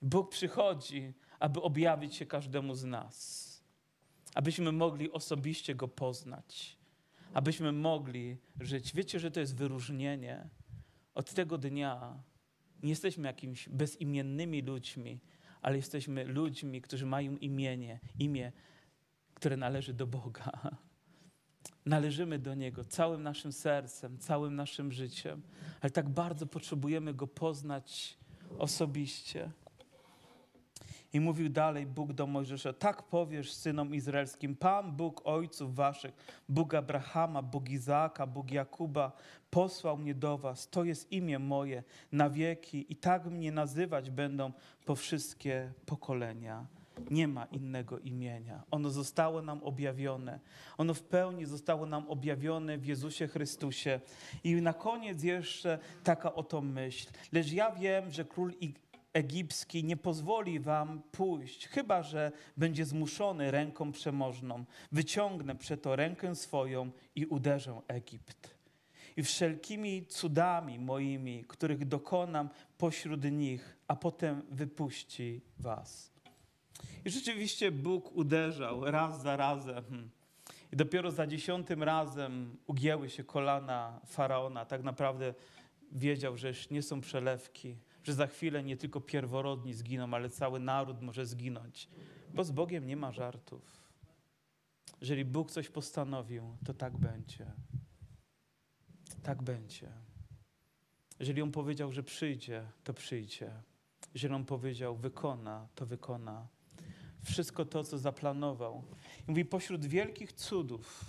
Bóg 0.01 0.29
przychodzi, 0.29 1.13
aby 1.39 1.61
objawić 1.61 2.15
się 2.15 2.25
każdemu 2.25 2.75
z 2.75 2.83
nas, 2.83 3.45
abyśmy 4.35 4.71
mogli 4.71 5.11
osobiście 5.11 5.75
Go 5.75 5.87
poznać, 5.87 6.77
abyśmy 7.33 7.71
mogli 7.71 8.37
żyć. 8.59 8.93
Wiecie, 8.93 9.19
że 9.19 9.31
to 9.31 9.39
jest 9.39 9.55
wyróżnienie. 9.55 10.49
Od 11.15 11.33
tego 11.33 11.57
dnia 11.57 12.23
nie 12.83 12.89
jesteśmy 12.89 13.27
jakimiś 13.27 13.69
bezimiennymi 13.69 14.61
ludźmi, 14.61 15.19
ale 15.61 15.75
jesteśmy 15.75 16.25
ludźmi, 16.25 16.81
którzy 16.81 17.05
mają 17.05 17.37
imienie, 17.37 17.99
imię, 18.19 18.51
które 19.33 19.57
należy 19.57 19.93
do 19.93 20.07
Boga. 20.07 20.51
Należymy 21.85 22.39
do 22.39 22.55
Niego 22.55 22.83
całym 22.83 23.23
naszym 23.23 23.51
sercem, 23.51 24.17
całym 24.17 24.55
naszym 24.55 24.91
życiem, 24.91 25.41
ale 25.81 25.91
tak 25.91 26.09
bardzo 26.09 26.45
potrzebujemy 26.45 27.13
Go 27.13 27.27
poznać 27.27 28.17
osobiście. 28.57 29.51
I 31.13 31.19
mówił 31.19 31.49
dalej 31.49 31.85
Bóg 31.85 32.13
do 32.13 32.27
Mojżesza: 32.27 32.73
Tak 32.73 33.03
powiesz 33.03 33.53
synom 33.53 33.95
izraelskim: 33.95 34.55
Pan 34.55 34.91
Bóg 34.91 35.21
ojców 35.23 35.75
waszych, 35.75 36.41
Bóg 36.49 36.73
Abrahama, 36.73 37.41
Bóg 37.41 37.69
Izaaka, 37.69 38.27
Bóg 38.27 38.51
Jakuba, 38.51 39.11
posłał 39.49 39.97
mnie 39.97 40.15
do 40.15 40.37
was. 40.37 40.69
To 40.69 40.83
jest 40.83 41.11
imię 41.11 41.39
moje 41.39 41.83
na 42.11 42.29
wieki, 42.29 42.85
i 42.89 42.95
tak 42.95 43.25
mnie 43.25 43.51
nazywać 43.51 44.09
będą 44.09 44.51
po 44.85 44.95
wszystkie 44.95 45.71
pokolenia. 45.85 46.65
Nie 47.11 47.27
ma 47.27 47.45
innego 47.45 47.99
imienia. 47.99 48.63
Ono 48.71 48.89
zostało 48.89 49.41
nam 49.41 49.63
objawione. 49.63 50.39
Ono 50.77 50.93
w 50.93 51.03
pełni 51.03 51.45
zostało 51.45 51.85
nam 51.85 52.09
objawione 52.09 52.77
w 52.77 52.85
Jezusie 52.85 53.27
Chrystusie. 53.27 53.99
I 54.43 54.55
na 54.55 54.73
koniec 54.73 55.23
jeszcze 55.23 55.79
taka 56.03 56.33
oto 56.33 56.61
myśl. 56.61 57.09
Lecz 57.31 57.51
ja 57.51 57.71
wiem, 57.71 58.11
że 58.11 58.25
król 58.25 58.53
egipski 59.13 59.83
nie 59.83 59.97
pozwoli 59.97 60.59
wam 60.59 61.01
pójść, 61.11 61.67
chyba 61.67 62.03
że 62.03 62.31
będzie 62.57 62.85
zmuszony 62.85 63.51
ręką 63.51 63.91
przemożną. 63.91 64.65
Wyciągnę 64.91 65.55
przeto 65.55 65.95
rękę 65.95 66.35
swoją 66.35 66.91
i 67.15 67.25
uderzę 67.25 67.81
Egipt. 67.87 68.59
I 69.17 69.23
wszelkimi 69.23 70.05
cudami 70.05 70.79
moimi, 70.79 71.45
których 71.47 71.85
dokonam 71.85 72.49
pośród 72.77 73.31
nich, 73.31 73.77
a 73.87 73.95
potem 73.95 74.41
wypuści 74.51 75.41
was. 75.59 76.11
I 77.05 77.09
rzeczywiście 77.09 77.71
Bóg 77.71 78.15
uderzał 78.15 78.85
raz 78.85 79.21
za 79.21 79.37
razem. 79.37 80.09
I 80.73 80.75
dopiero 80.75 81.11
za 81.11 81.27
dziesiątym 81.27 81.83
razem 81.83 82.57
ugięły 82.67 83.09
się 83.09 83.23
kolana 83.23 84.01
faraona. 84.05 84.65
Tak 84.65 84.83
naprawdę 84.83 85.33
wiedział, 85.91 86.37
że 86.37 86.47
już 86.47 86.69
nie 86.69 86.81
są 86.81 87.01
przelewki, 87.01 87.75
że 88.03 88.13
za 88.13 88.27
chwilę 88.27 88.63
nie 88.63 88.77
tylko 88.77 89.01
pierworodni 89.01 89.73
zginą, 89.73 90.13
ale 90.13 90.29
cały 90.29 90.59
naród 90.59 91.01
może 91.01 91.25
zginąć. 91.25 91.89
Bo 92.33 92.43
z 92.43 92.51
Bogiem 92.51 92.87
nie 92.87 92.97
ma 92.97 93.11
żartów. 93.11 93.89
Jeżeli 95.01 95.25
Bóg 95.25 95.51
coś 95.51 95.69
postanowił, 95.69 96.57
to 96.65 96.73
tak 96.73 96.97
będzie. 96.97 97.51
Tak 99.23 99.43
będzie. 99.43 99.91
Jeżeli 101.19 101.41
On 101.41 101.51
powiedział, 101.51 101.91
że 101.91 102.03
przyjdzie, 102.03 102.65
to 102.83 102.93
przyjdzie. 102.93 103.51
Jeżeli 104.13 104.33
On 104.33 104.45
powiedział, 104.45 104.95
wykona, 104.95 105.67
to 105.75 105.85
wykona. 105.85 106.47
Wszystko 107.23 107.65
to, 107.65 107.83
co 107.83 107.97
zaplanował. 107.97 108.83
I 109.27 109.31
mówi, 109.31 109.45
pośród 109.45 109.85
wielkich 109.85 110.33
cudów, 110.33 111.03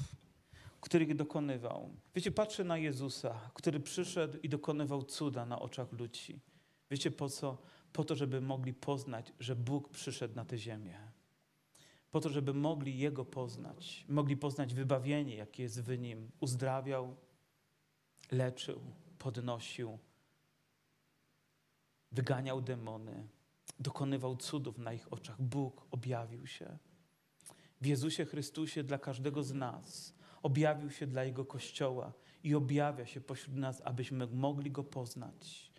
których 0.80 1.16
dokonywał. 1.16 1.90
Wiecie, 2.14 2.30
patrzę 2.30 2.64
na 2.64 2.78
Jezusa, 2.78 3.50
który 3.54 3.80
przyszedł 3.80 4.38
i 4.42 4.48
dokonywał 4.48 5.02
cuda 5.02 5.46
na 5.46 5.58
oczach 5.58 5.92
ludzi. 5.92 6.40
Wiecie 6.90 7.10
po 7.10 7.28
co? 7.28 7.58
Po 7.92 8.04
to, 8.04 8.14
żeby 8.14 8.40
mogli 8.40 8.74
poznać, 8.74 9.32
że 9.40 9.56
Bóg 9.56 9.88
przyszedł 9.88 10.34
na 10.34 10.44
tę 10.44 10.58
ziemię. 10.58 10.98
Po 12.10 12.20
to, 12.20 12.28
żeby 12.28 12.54
mogli 12.54 12.98
Jego 12.98 13.24
poznać, 13.24 14.04
mogli 14.08 14.36
poznać 14.36 14.74
wybawienie, 14.74 15.36
jakie 15.36 15.62
jest 15.62 15.82
w 15.82 15.98
Nim. 15.98 16.30
Uzdrawiał, 16.40 17.16
leczył, 18.30 18.80
podnosił, 19.18 19.98
wyganiał 22.12 22.60
demony, 22.60 23.28
dokonywał 23.80 24.36
cudów 24.36 24.78
na 24.78 24.92
ich 24.92 25.12
oczach. 25.12 25.42
Bóg 25.42 25.86
objawił 25.90 26.46
się. 26.46 26.78
W 27.80 27.86
Jezusie 27.86 28.24
Chrystusie 28.24 28.84
dla 28.84 28.98
każdego 28.98 29.42
z 29.42 29.52
nas 29.52 30.14
objawił 30.42 30.90
się 30.90 31.06
dla 31.06 31.24
Jego 31.24 31.44
Kościoła 31.44 32.12
i 32.44 32.54
objawia 32.54 33.06
się 33.06 33.20
pośród 33.20 33.56
nas, 33.56 33.82
abyśmy 33.84 34.26
mogli 34.26 34.70
Go 34.70 34.84
poznać 34.84 35.69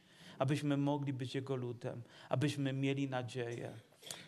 abyśmy 0.41 0.77
mogli 0.77 1.13
być 1.13 1.35
Jego 1.35 1.55
ludem, 1.55 2.01
abyśmy 2.29 2.73
mieli 2.73 3.09
nadzieję 3.09 3.71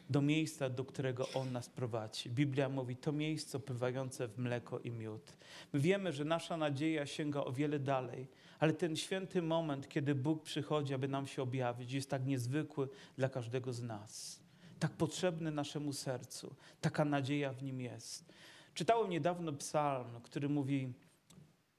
do 0.10 0.22
miejsca, 0.22 0.70
do 0.70 0.86
którego 0.86 1.30
On 1.34 1.52
nas 1.52 1.70
prowadzi. 1.70 2.30
Biblia 2.30 2.70
mówi, 2.70 2.96
to 2.96 3.12
miejsce 3.12 3.58
opływające 3.58 4.28
w 4.28 4.38
mleko 4.38 4.80
i 4.80 4.92
miód. 4.92 5.38
My 5.74 5.80
wiemy, 5.80 6.14
że 6.14 6.26
nasza 6.26 6.58
nadzieja 6.58 7.06
sięga 7.06 7.44
o 7.44 7.52
wiele 7.52 7.80
dalej, 7.80 8.28
ale 8.60 8.74
ten 8.74 8.96
święty 8.96 9.42
moment, 9.42 9.90
kiedy 9.90 10.16
Bóg 10.16 10.44
przychodzi, 10.44 10.94
aby 10.94 11.08
nam 11.08 11.28
się 11.28 11.42
objawić, 11.42 11.92
jest 11.92 12.10
tak 12.10 12.26
niezwykły 12.26 12.90
dla 13.18 13.30
każdego 13.30 13.74
z 13.74 13.82
nas. 13.82 14.40
Tak 14.80 14.92
potrzebny 14.92 15.52
naszemu 15.52 15.94
sercu. 15.94 16.56
Taka 16.82 17.06
nadzieja 17.06 17.54
w 17.54 17.64
nim 17.64 17.82
jest. 17.82 18.34
Czytałem 18.74 19.10
niedawno 19.10 19.54
psalm, 19.54 20.22
który 20.24 20.50
mówi, 20.50 20.94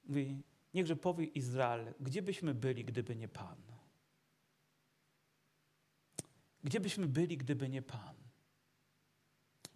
mówi 0.07 0.43
niechże 0.75 0.97
powie 0.97 1.25
Izrael, 1.25 1.95
gdzie 2.01 2.23
byśmy 2.23 2.55
byli, 2.55 2.85
gdyby 2.85 3.17
nie 3.17 3.29
Pan? 3.29 3.74
Gdzie 6.65 6.81
byśmy 6.81 7.07
byli, 7.07 7.37
gdyby 7.37 7.69
nie 7.69 7.83
Pan? 7.83 8.15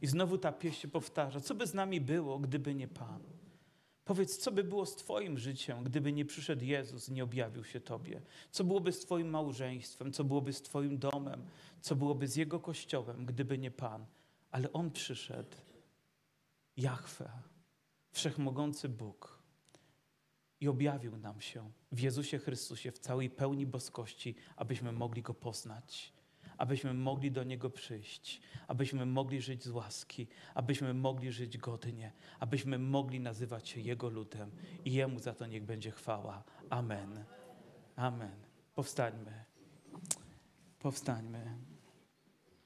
I 0.01 0.07
znowu 0.07 0.39
ta 0.39 0.53
pieśń 0.53 0.80
się 0.80 0.89
powtarza. 0.89 1.41
Co 1.41 1.55
by 1.55 1.66
z 1.66 1.74
nami 1.74 2.01
było, 2.01 2.39
gdyby 2.39 2.74
nie 2.74 2.89
Pan? 2.89 3.22
Powiedz, 4.05 4.39
co 4.39 4.53
by 4.53 4.64
było 4.64 4.86
z 4.86 4.97
Twoim 4.97 5.39
życiem, 5.39 5.84
gdyby 5.84 6.12
nie 6.12 6.24
przyszedł 6.24 6.64
Jezus, 6.64 7.09
nie 7.09 7.24
objawił 7.24 7.64
się 7.64 7.80
Tobie? 7.80 8.22
Co 8.51 8.64
byłoby 8.64 8.93
z 8.93 9.01
Twoim 9.01 9.30
małżeństwem? 9.30 10.12
Co 10.12 10.24
byłoby 10.24 10.53
z 10.53 10.62
Twoim 10.62 10.99
domem? 10.99 11.47
Co 11.80 11.97
byłoby 11.97 12.28
z 12.28 12.36
Jego 12.36 12.61
kościołem, 12.61 13.26
gdyby 13.26 13.59
nie 13.59 13.70
Pan? 13.70 14.07
Ale 14.51 14.72
On 14.72 14.91
przyszedł. 14.91 15.57
Jahwe, 16.76 17.30
wszechmogący 18.11 18.89
Bóg. 18.89 19.39
I 20.61 20.68
objawił 20.68 21.16
nam 21.16 21.41
się 21.41 21.70
w 21.93 22.01
Jezusie 22.01 22.39
Chrystusie 22.39 22.93
w 22.93 22.99
całej 22.99 23.30
pełni 23.30 23.66
boskości, 23.66 24.34
abyśmy 24.57 24.93
mogli 24.93 25.22
Go 25.22 25.34
poznać 25.34 26.17
abyśmy 26.59 26.94
mogli 26.94 27.30
do 27.30 27.44
Niego 27.44 27.70
przyjść, 27.70 28.40
abyśmy 28.68 29.06
mogli 29.06 29.42
żyć 29.42 29.64
z 29.64 29.70
łaski, 29.70 30.26
abyśmy 30.54 30.94
mogli 30.94 31.32
żyć 31.32 31.59
godnie, 31.59 32.12
abyśmy 32.40 32.78
mogli 32.78 33.20
nazywać 33.20 33.68
się 33.68 33.80
Jego 33.80 34.09
ludem 34.09 34.50
i 34.84 34.92
Jemu 34.92 35.18
za 35.18 35.34
to 35.34 35.46
niech 35.46 35.64
będzie 35.64 35.90
chwała. 35.90 36.44
Amen. 36.70 37.24
Amen. 37.96 38.36
Powstańmy. 38.74 39.44
Powstańmy. 40.78 41.67